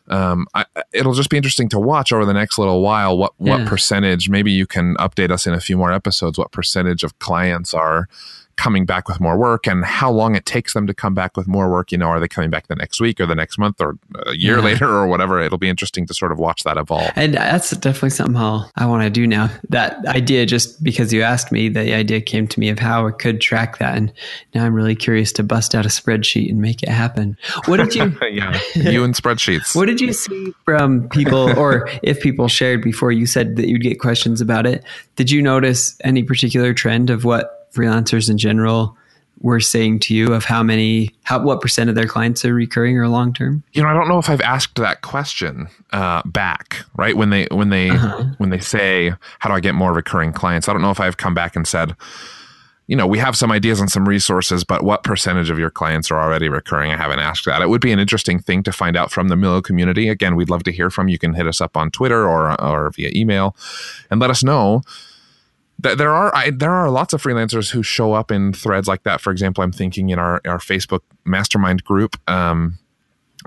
um, 0.10 0.48
I, 0.54 0.65
it'll 0.91 1.13
just 1.13 1.30
be 1.30 1.38
interesting 1.38 1.69
to 1.69 1.80
watch 1.80 2.12
over 2.12 2.26
the 2.26 2.34
next 2.34 2.58
little 2.58 2.82
while 2.82 3.17
what 3.17 3.34
yeah. 3.39 3.58
what 3.58 3.67
percentage. 3.67 4.30
Maybe 4.30 4.52
you 4.52 4.65
can 4.65 4.95
update 4.95 5.32
us 5.32 5.45
in 5.48 5.54
a 5.54 5.60
few 5.60 5.78
more 5.78 5.91
episodes. 5.91 6.38
What 6.38 6.52
percentage 6.52 7.04
of 7.04 7.17
clients 7.19 7.74
are 7.74 8.08
coming 8.60 8.86
back 8.86 9.08
with 9.08 9.22
more 9.22 9.38
work 9.38 9.65
and 9.67 9.86
how 9.86 10.12
long 10.12 10.36
it 10.36 10.45
takes 10.45 10.74
them 10.74 10.86
to 10.86 10.93
come 10.93 11.13
back 11.13 11.38
with 11.38 11.48
more 11.48 11.72
work. 11.72 11.93
You 11.93 11.98
know, 11.98 12.08
are 12.08 12.19
they 12.19 12.28
coming 12.28 12.50
back 12.50 12.67
the 12.67 12.76
next 12.76 13.00
week 13.00 13.22
or 13.22 13.26
the 13.26 13.34
next 13.34 13.58
month 13.58 13.80
or 13.80 13.98
a 14.26 14.36
year 14.36 14.58
yeah. 14.58 14.63
later 14.63 14.86
or 14.86 15.08
whatever? 15.08 15.39
It'll 15.39 15.58
be 15.58 15.69
interesting 15.69 16.06
to 16.08 16.13
sort 16.13 16.34
of 16.34 16.39
watch 16.39 16.63
that 16.63 16.76
evolve. 16.76 17.10
And 17.15 17.36
that's 17.36 17.72
definitely 17.72 18.10
something 18.10 18.36
I 18.36 18.86
want 18.86 19.04
to 19.04 19.10
do 19.10 19.26
now. 19.26 19.50
That 19.69 20.06
idea, 20.08 20.45
just 20.45 20.84
because 20.84 21.13
you 21.13 21.22
asked 21.22 21.54
me, 21.54 21.69
the 21.69 21.93
idea 21.93 22.19
came 22.19 22.50
to 22.50 22.60
me 22.60 22.67
of 22.67 22.80
how 22.80 23.08
I 23.08 23.12
could 23.12 23.39
track 23.39 23.78
that. 23.78 23.95
And 23.95 24.12
now 24.54 24.65
I'm 24.65 24.74
really 24.74 24.95
curious 24.95 25.32
to 25.34 25.43
bust 25.43 25.74
out 25.74 25.86
a 25.86 25.89
spreadsheet 25.89 26.50
and 26.50 26.60
make 26.60 26.84
it 26.84 26.89
happen. 26.89 27.38
What 27.65 27.78
did 27.78 27.95
you? 27.95 28.13
yeah, 28.30 28.60
you 28.76 29.06
and 29.06 29.15
spreadsheets. 29.15 29.74
what 29.76 29.86
did 29.86 30.02
you 30.02 30.12
see 30.12 30.54
from 30.65 31.08
people, 31.08 31.50
or 31.58 31.89
if 32.04 32.19
people 32.19 32.50
shared 32.50 32.82
before 32.82 33.13
you 33.13 33.26
said 33.26 33.56
that 33.56 33.69
you'd 33.69 33.84
get 33.84 34.02
questions 34.02 34.41
about 34.41 34.65
it? 34.65 34.84
Did 35.15 35.32
you 35.32 35.41
notice 35.41 35.98
any 36.04 36.24
particular 36.24 36.74
trend 36.74 37.10
of 37.10 37.24
what 37.24 37.59
freelancers 37.73 38.29
in 38.29 38.38
general 38.38 38.95
were 39.41 39.60
saying 39.60 39.99
to 39.99 40.13
you 40.13 40.34
of 40.34 40.43
how 40.43 40.62
many 40.62 41.15
how 41.23 41.41
what 41.41 41.62
percent 41.62 41.89
of 41.89 41.95
their 41.95 42.08
clients 42.08 42.43
are 42.43 42.53
recurring 42.53 42.97
or 42.97 43.08
long 43.08 43.34
term 43.34 43.63
you 43.71 43.82
know 43.82 43.88
i 43.88 43.93
don't 43.93 44.10
know 44.10 44.17
if 44.17 44.29
i've 44.29 44.41
asked 44.41 44.75
that 44.75 45.01
question 45.01 45.69
uh, 45.91 46.21
back 46.25 46.86
right? 46.99 47.15
When 47.15 47.29
they 47.29 47.47
when 47.51 47.69
they 47.69 47.89
uh-huh. 47.89 48.25
when 48.38 48.49
they 48.49 48.60
say 48.60 49.13
how 49.39 49.49
do 49.49 49.55
i 49.55 49.60
get 49.60 49.73
more 49.73 49.93
recurring 49.93 50.34
clients? 50.34 50.67
I 50.67 50.73
don't 50.73 50.82
know 50.82 50.91
if 50.91 50.99
i've 50.99 51.17
come 51.17 51.34
back 51.34 51.55
and 51.55 51.65
said 51.67 51.95
you 52.88 52.95
know 52.95 53.08
we 53.08 53.19
have 53.19 53.38
some 53.38 53.51
ideas 53.51 53.79
and 53.79 53.89
some 53.89 54.08
resources 54.08 54.63
but 54.63 54.84
what 54.84 55.03
percentage 55.03 55.49
of 55.49 55.58
your 55.58 55.69
clients 55.69 56.12
are 56.12 56.19
already 56.19 56.49
recurring? 56.49 56.91
I 56.91 56.97
haven't 56.97 57.19
asked 57.19 57.45
that. 57.45 57.62
It 57.62 57.69
would 57.69 57.82
be 57.82 57.91
an 57.91 57.99
interesting 57.99 58.39
thing 58.39 58.63
to 58.63 58.71
find 58.71 58.97
out 58.97 59.12
from 59.12 59.29
the 59.29 59.36
millo 59.36 59.63
community. 59.63 60.10
Again 60.10 60.36
we'd 60.36 60.49
love 60.49 60.63
to 60.63 60.71
hear 60.71 60.89
from 60.89 61.08
you 61.08 61.17
can 61.17 61.34
hit 61.34 61.47
us 61.47 61.62
up 61.62 61.77
on 61.77 61.91
twitter 61.91 62.27
or 62.27 62.60
or 62.62 62.91
via 62.91 63.12
email 63.15 63.55
and 64.12 64.19
let 64.19 64.29
us 64.29 64.43
know 64.43 64.82
there 65.82 66.12
are 66.12 66.36
I, 66.36 66.52
there 66.52 66.72
are 66.72 66.89
lots 66.89 67.13
of 67.13 67.22
freelancers 67.22 67.72
who 67.72 67.84
show 67.84 68.13
up 68.13 68.32
in 68.32 68.54
threads 68.54 68.88
like 68.88 69.04
that. 69.04 69.22
For 69.22 69.32
example, 69.32 69.63
I'm 69.63 69.72
thinking 69.72 70.10
in 70.10 70.20
our 70.20 70.42
our 70.46 70.60
Facebook 70.60 71.02
mastermind 71.26 71.84
group, 71.84 72.18
um, 72.30 72.78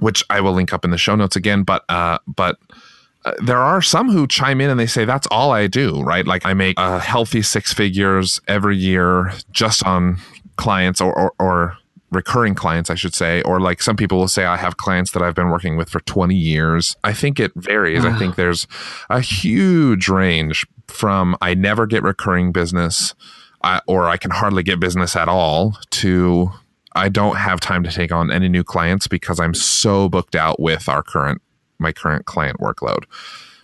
which 0.01 0.25
I 0.31 0.41
will 0.41 0.53
link 0.53 0.73
up 0.73 0.85
in 0.85 0.91
the 0.91 0.99
show 0.99 1.15
notes 1.15 1.37
again. 1.37 1.63
But 1.63 1.85
uh, 1.89 2.19
but 2.27 2.59
uh, 3.25 3.33
there 3.45 3.59
are 3.59 3.83
some 3.83 4.11
who 4.11 4.27
chime 4.27 4.61
in 4.61 4.71
and 4.71 4.81
they 4.81 4.87
say 4.87 5.05
that's 5.05 5.27
all 5.29 5.53
I 5.53 5.67
do, 5.67 6.01
right? 6.03 6.27
Like 6.27 6.45
I 6.45 6.55
make 6.55 6.79
a 6.79 6.99
healthy 6.99 7.43
six 7.43 7.73
figures 7.73 8.41
every 8.49 8.77
year 8.77 9.33
just 9.53 9.85
on 9.85 10.19
clients 10.57 11.01
or, 11.01 11.17
or, 11.17 11.33
or 11.39 11.79
recurring 12.11 12.55
clients, 12.55 12.91
I 12.91 12.95
should 12.95 13.15
say, 13.15 13.43
or 13.43 13.61
like 13.61 13.81
some 13.81 13.97
people 13.97 14.19
will 14.19 14.29
say, 14.29 14.45
I 14.45 14.57
have 14.57 14.77
clients 14.77 15.13
that 15.13 15.23
I've 15.23 15.35
been 15.35 15.51
working 15.51 15.77
with 15.77 15.89
for 15.89 16.01
20 16.01 16.35
years. 16.35 16.97
I 17.05 17.13
think 17.13 17.39
it 17.39 17.53
varies. 17.55 18.05
Wow. 18.05 18.11
I 18.11 18.19
think 18.19 18.35
there's 18.35 18.67
a 19.09 19.21
huge 19.21 20.09
range 20.09 20.67
from 20.93 21.37
I 21.41 21.55
never 21.55 21.87
get 21.87 22.03
recurring 22.03 22.53
business 22.53 23.15
or 23.87 24.09
I 24.09 24.17
can 24.17 24.31
hardly 24.31 24.63
get 24.63 24.81
business 24.81 25.17
at 25.17 25.29
all 25.29 25.77
to 25.91 26.51
I 26.95 27.09
don't 27.09 27.37
have 27.37 27.61
time 27.61 27.83
to 27.85 27.91
take 27.91 28.13
on 28.13 28.31
any 28.31 28.49
new 28.49 28.65
clients 28.65 29.07
because 29.07 29.41
I'm 29.41 29.55
so 29.55 30.09
booked 30.09 30.35
out 30.35 30.61
with 30.61 30.89
our 30.89 31.03
current 31.03 31.41
my 31.79 31.93
current 31.93 32.27
client 32.27 32.59
workload. 32.61 33.05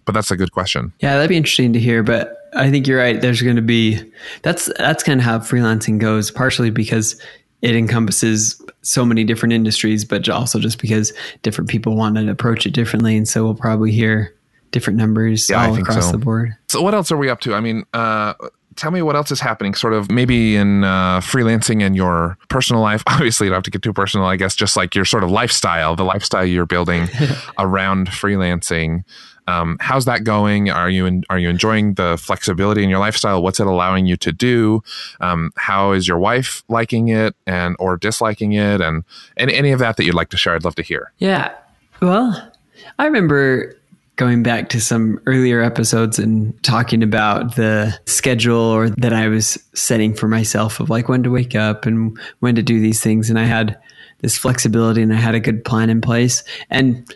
But 0.04 0.12
that's 0.12 0.30
a 0.30 0.36
good 0.36 0.52
question. 0.52 0.92
Yeah, 1.00 1.16
that'd 1.16 1.28
be 1.28 1.36
interesting 1.36 1.72
to 1.74 1.78
hear. 1.78 2.02
But 2.02 2.48
I 2.54 2.70
think 2.70 2.86
you're 2.86 2.98
right. 2.98 3.20
There's 3.20 3.42
going 3.42 3.56
to 3.56 3.62
be 3.62 4.00
that's 4.42 4.70
that's 4.78 5.02
kind 5.02 5.20
of 5.20 5.24
how 5.24 5.38
freelancing 5.40 5.98
goes. 5.98 6.30
Partially 6.30 6.70
because 6.70 7.20
it 7.60 7.74
encompasses 7.74 8.62
so 8.82 9.04
many 9.04 9.24
different 9.24 9.52
industries, 9.52 10.04
but 10.04 10.28
also 10.28 10.58
just 10.58 10.80
because 10.80 11.12
different 11.42 11.68
people 11.68 11.96
want 11.96 12.16
to 12.16 12.30
approach 12.30 12.66
it 12.66 12.72
differently, 12.72 13.16
and 13.16 13.28
so 13.28 13.44
we'll 13.44 13.54
probably 13.54 13.92
hear 13.92 14.34
different 14.70 14.98
numbers 14.98 15.48
yeah, 15.48 15.66
all 15.66 15.76
across 15.76 16.06
so. 16.06 16.12
the 16.12 16.18
board. 16.18 16.56
So, 16.68 16.82
what 16.82 16.94
else 16.94 17.10
are 17.12 17.16
we 17.16 17.28
up 17.28 17.40
to? 17.40 17.54
I 17.54 17.60
mean, 17.60 17.84
uh, 17.94 18.34
tell 18.78 18.90
me 18.90 19.02
what 19.02 19.16
else 19.16 19.30
is 19.30 19.40
happening, 19.40 19.74
sort 19.74 19.92
of 19.92 20.10
maybe 20.10 20.56
in 20.56 20.84
uh, 20.84 21.20
freelancing 21.20 21.82
and 21.82 21.96
your 21.96 22.38
personal 22.48 22.80
life. 22.80 23.02
Obviously, 23.06 23.46
you 23.46 23.50
don't 23.50 23.58
have 23.58 23.64
to 23.64 23.70
get 23.70 23.82
too 23.82 23.92
personal, 23.92 24.26
I 24.26 24.36
guess, 24.36 24.54
just 24.54 24.76
like 24.76 24.94
your 24.94 25.04
sort 25.04 25.24
of 25.24 25.30
lifestyle, 25.30 25.96
the 25.96 26.04
lifestyle 26.04 26.46
you're 26.46 26.66
building 26.66 27.08
around 27.58 28.08
freelancing. 28.08 29.04
Um, 29.48 29.78
how's 29.80 30.04
that 30.04 30.24
going? 30.24 30.68
Are 30.68 30.90
you 30.90 31.06
in, 31.06 31.24
are 31.30 31.38
you 31.38 31.48
enjoying 31.48 31.94
the 31.94 32.18
flexibility 32.18 32.82
in 32.82 32.90
your 32.90 32.98
lifestyle? 32.98 33.42
What's 33.42 33.58
it 33.58 33.66
allowing 33.66 34.04
you 34.06 34.16
to 34.18 34.30
do? 34.30 34.82
Um, 35.20 35.52
how 35.56 35.92
is 35.92 36.06
your 36.06 36.18
wife 36.18 36.62
liking 36.68 37.08
it 37.08 37.34
and 37.46 37.74
or 37.78 37.96
disliking 37.96 38.52
it? 38.52 38.82
And, 38.82 39.04
and 39.38 39.50
any 39.50 39.72
of 39.72 39.78
that 39.78 39.96
that 39.96 40.04
you'd 40.04 40.14
like 40.14 40.28
to 40.30 40.36
share, 40.36 40.54
I'd 40.54 40.64
love 40.64 40.74
to 40.74 40.82
hear. 40.82 41.12
Yeah. 41.16 41.54
Well, 42.02 42.52
I 42.98 43.06
remember 43.06 43.74
going 44.18 44.42
back 44.42 44.68
to 44.68 44.80
some 44.80 45.20
earlier 45.26 45.62
episodes 45.62 46.18
and 46.18 46.60
talking 46.64 47.04
about 47.04 47.54
the 47.54 47.96
schedule 48.04 48.58
or 48.58 48.90
that 48.90 49.12
I 49.12 49.28
was 49.28 49.56
setting 49.74 50.12
for 50.12 50.26
myself 50.26 50.80
of 50.80 50.90
like 50.90 51.08
when 51.08 51.22
to 51.22 51.30
wake 51.30 51.54
up 51.54 51.86
and 51.86 52.18
when 52.40 52.56
to 52.56 52.62
do 52.62 52.80
these 52.80 53.00
things. 53.00 53.30
And 53.30 53.38
I 53.38 53.44
had 53.44 53.78
this 54.20 54.36
flexibility 54.36 55.02
and 55.02 55.12
I 55.12 55.16
had 55.16 55.36
a 55.36 55.40
good 55.40 55.64
plan 55.64 55.88
in 55.88 56.00
place. 56.00 56.42
And 56.68 57.14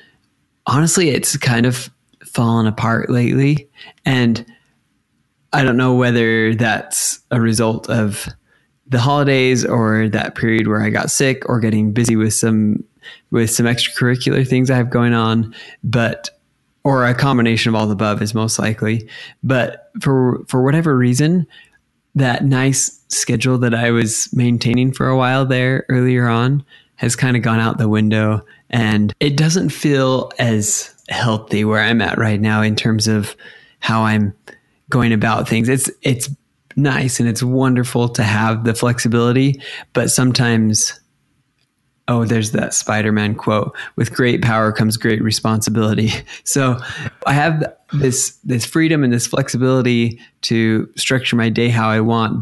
honestly, 0.64 1.10
it's 1.10 1.36
kind 1.36 1.66
of 1.66 1.90
fallen 2.24 2.68
apart 2.68 3.10
lately. 3.10 3.68
And 4.06 4.46
I 5.52 5.64
don't 5.64 5.76
know 5.76 5.94
whether 5.94 6.54
that's 6.54 7.18
a 7.32 7.40
result 7.40 7.90
of 7.90 8.28
the 8.86 9.00
holidays 9.00 9.64
or 9.64 10.08
that 10.10 10.36
period 10.36 10.68
where 10.68 10.80
I 10.80 10.90
got 10.90 11.10
sick 11.10 11.48
or 11.48 11.58
getting 11.58 11.92
busy 11.92 12.14
with 12.14 12.32
some 12.32 12.84
with 13.32 13.50
some 13.50 13.66
extracurricular 13.66 14.46
things 14.46 14.70
I 14.70 14.76
have 14.76 14.90
going 14.90 15.14
on. 15.14 15.52
But 15.82 16.30
or 16.84 17.06
a 17.06 17.14
combination 17.14 17.68
of 17.68 17.74
all 17.74 17.86
the 17.86 17.92
above 17.92 18.22
is 18.22 18.34
most 18.34 18.58
likely. 18.58 19.08
But 19.42 19.90
for 20.00 20.44
for 20.48 20.62
whatever 20.62 20.96
reason, 20.96 21.46
that 22.14 22.44
nice 22.44 23.00
schedule 23.08 23.58
that 23.58 23.74
I 23.74 23.90
was 23.90 24.28
maintaining 24.32 24.92
for 24.92 25.08
a 25.08 25.16
while 25.16 25.46
there 25.46 25.84
earlier 25.88 26.28
on 26.28 26.64
has 26.96 27.16
kind 27.16 27.36
of 27.36 27.42
gone 27.42 27.60
out 27.60 27.78
the 27.78 27.88
window 27.88 28.44
and 28.70 29.14
it 29.20 29.36
doesn't 29.36 29.70
feel 29.70 30.32
as 30.38 30.94
healthy 31.08 31.64
where 31.64 31.80
I'm 31.80 32.00
at 32.00 32.18
right 32.18 32.40
now 32.40 32.62
in 32.62 32.76
terms 32.76 33.08
of 33.08 33.36
how 33.80 34.02
I'm 34.02 34.34
going 34.88 35.12
about 35.12 35.48
things. 35.48 35.68
It's 35.68 35.90
it's 36.02 36.28
nice 36.76 37.20
and 37.20 37.28
it's 37.28 37.42
wonderful 37.42 38.08
to 38.10 38.22
have 38.22 38.64
the 38.64 38.74
flexibility, 38.74 39.60
but 39.92 40.10
sometimes 40.10 40.98
oh, 42.12 42.24
there's 42.26 42.52
that 42.52 42.74
Spider 42.74 43.10
Man 43.10 43.34
quote 43.34 43.74
with 43.96 44.12
great 44.12 44.42
power 44.42 44.70
comes 44.70 44.96
great 44.96 45.22
responsibility. 45.22 46.10
So 46.44 46.78
I 47.26 47.32
have 47.32 47.64
this, 47.92 48.36
this 48.44 48.64
freedom 48.64 49.04
and 49.04 49.12
this 49.12 49.26
flexibility 49.26 50.20
to 50.42 50.90
structure 50.96 51.36
my 51.36 51.48
day 51.48 51.68
how 51.68 51.88
I 51.88 52.00
want, 52.00 52.40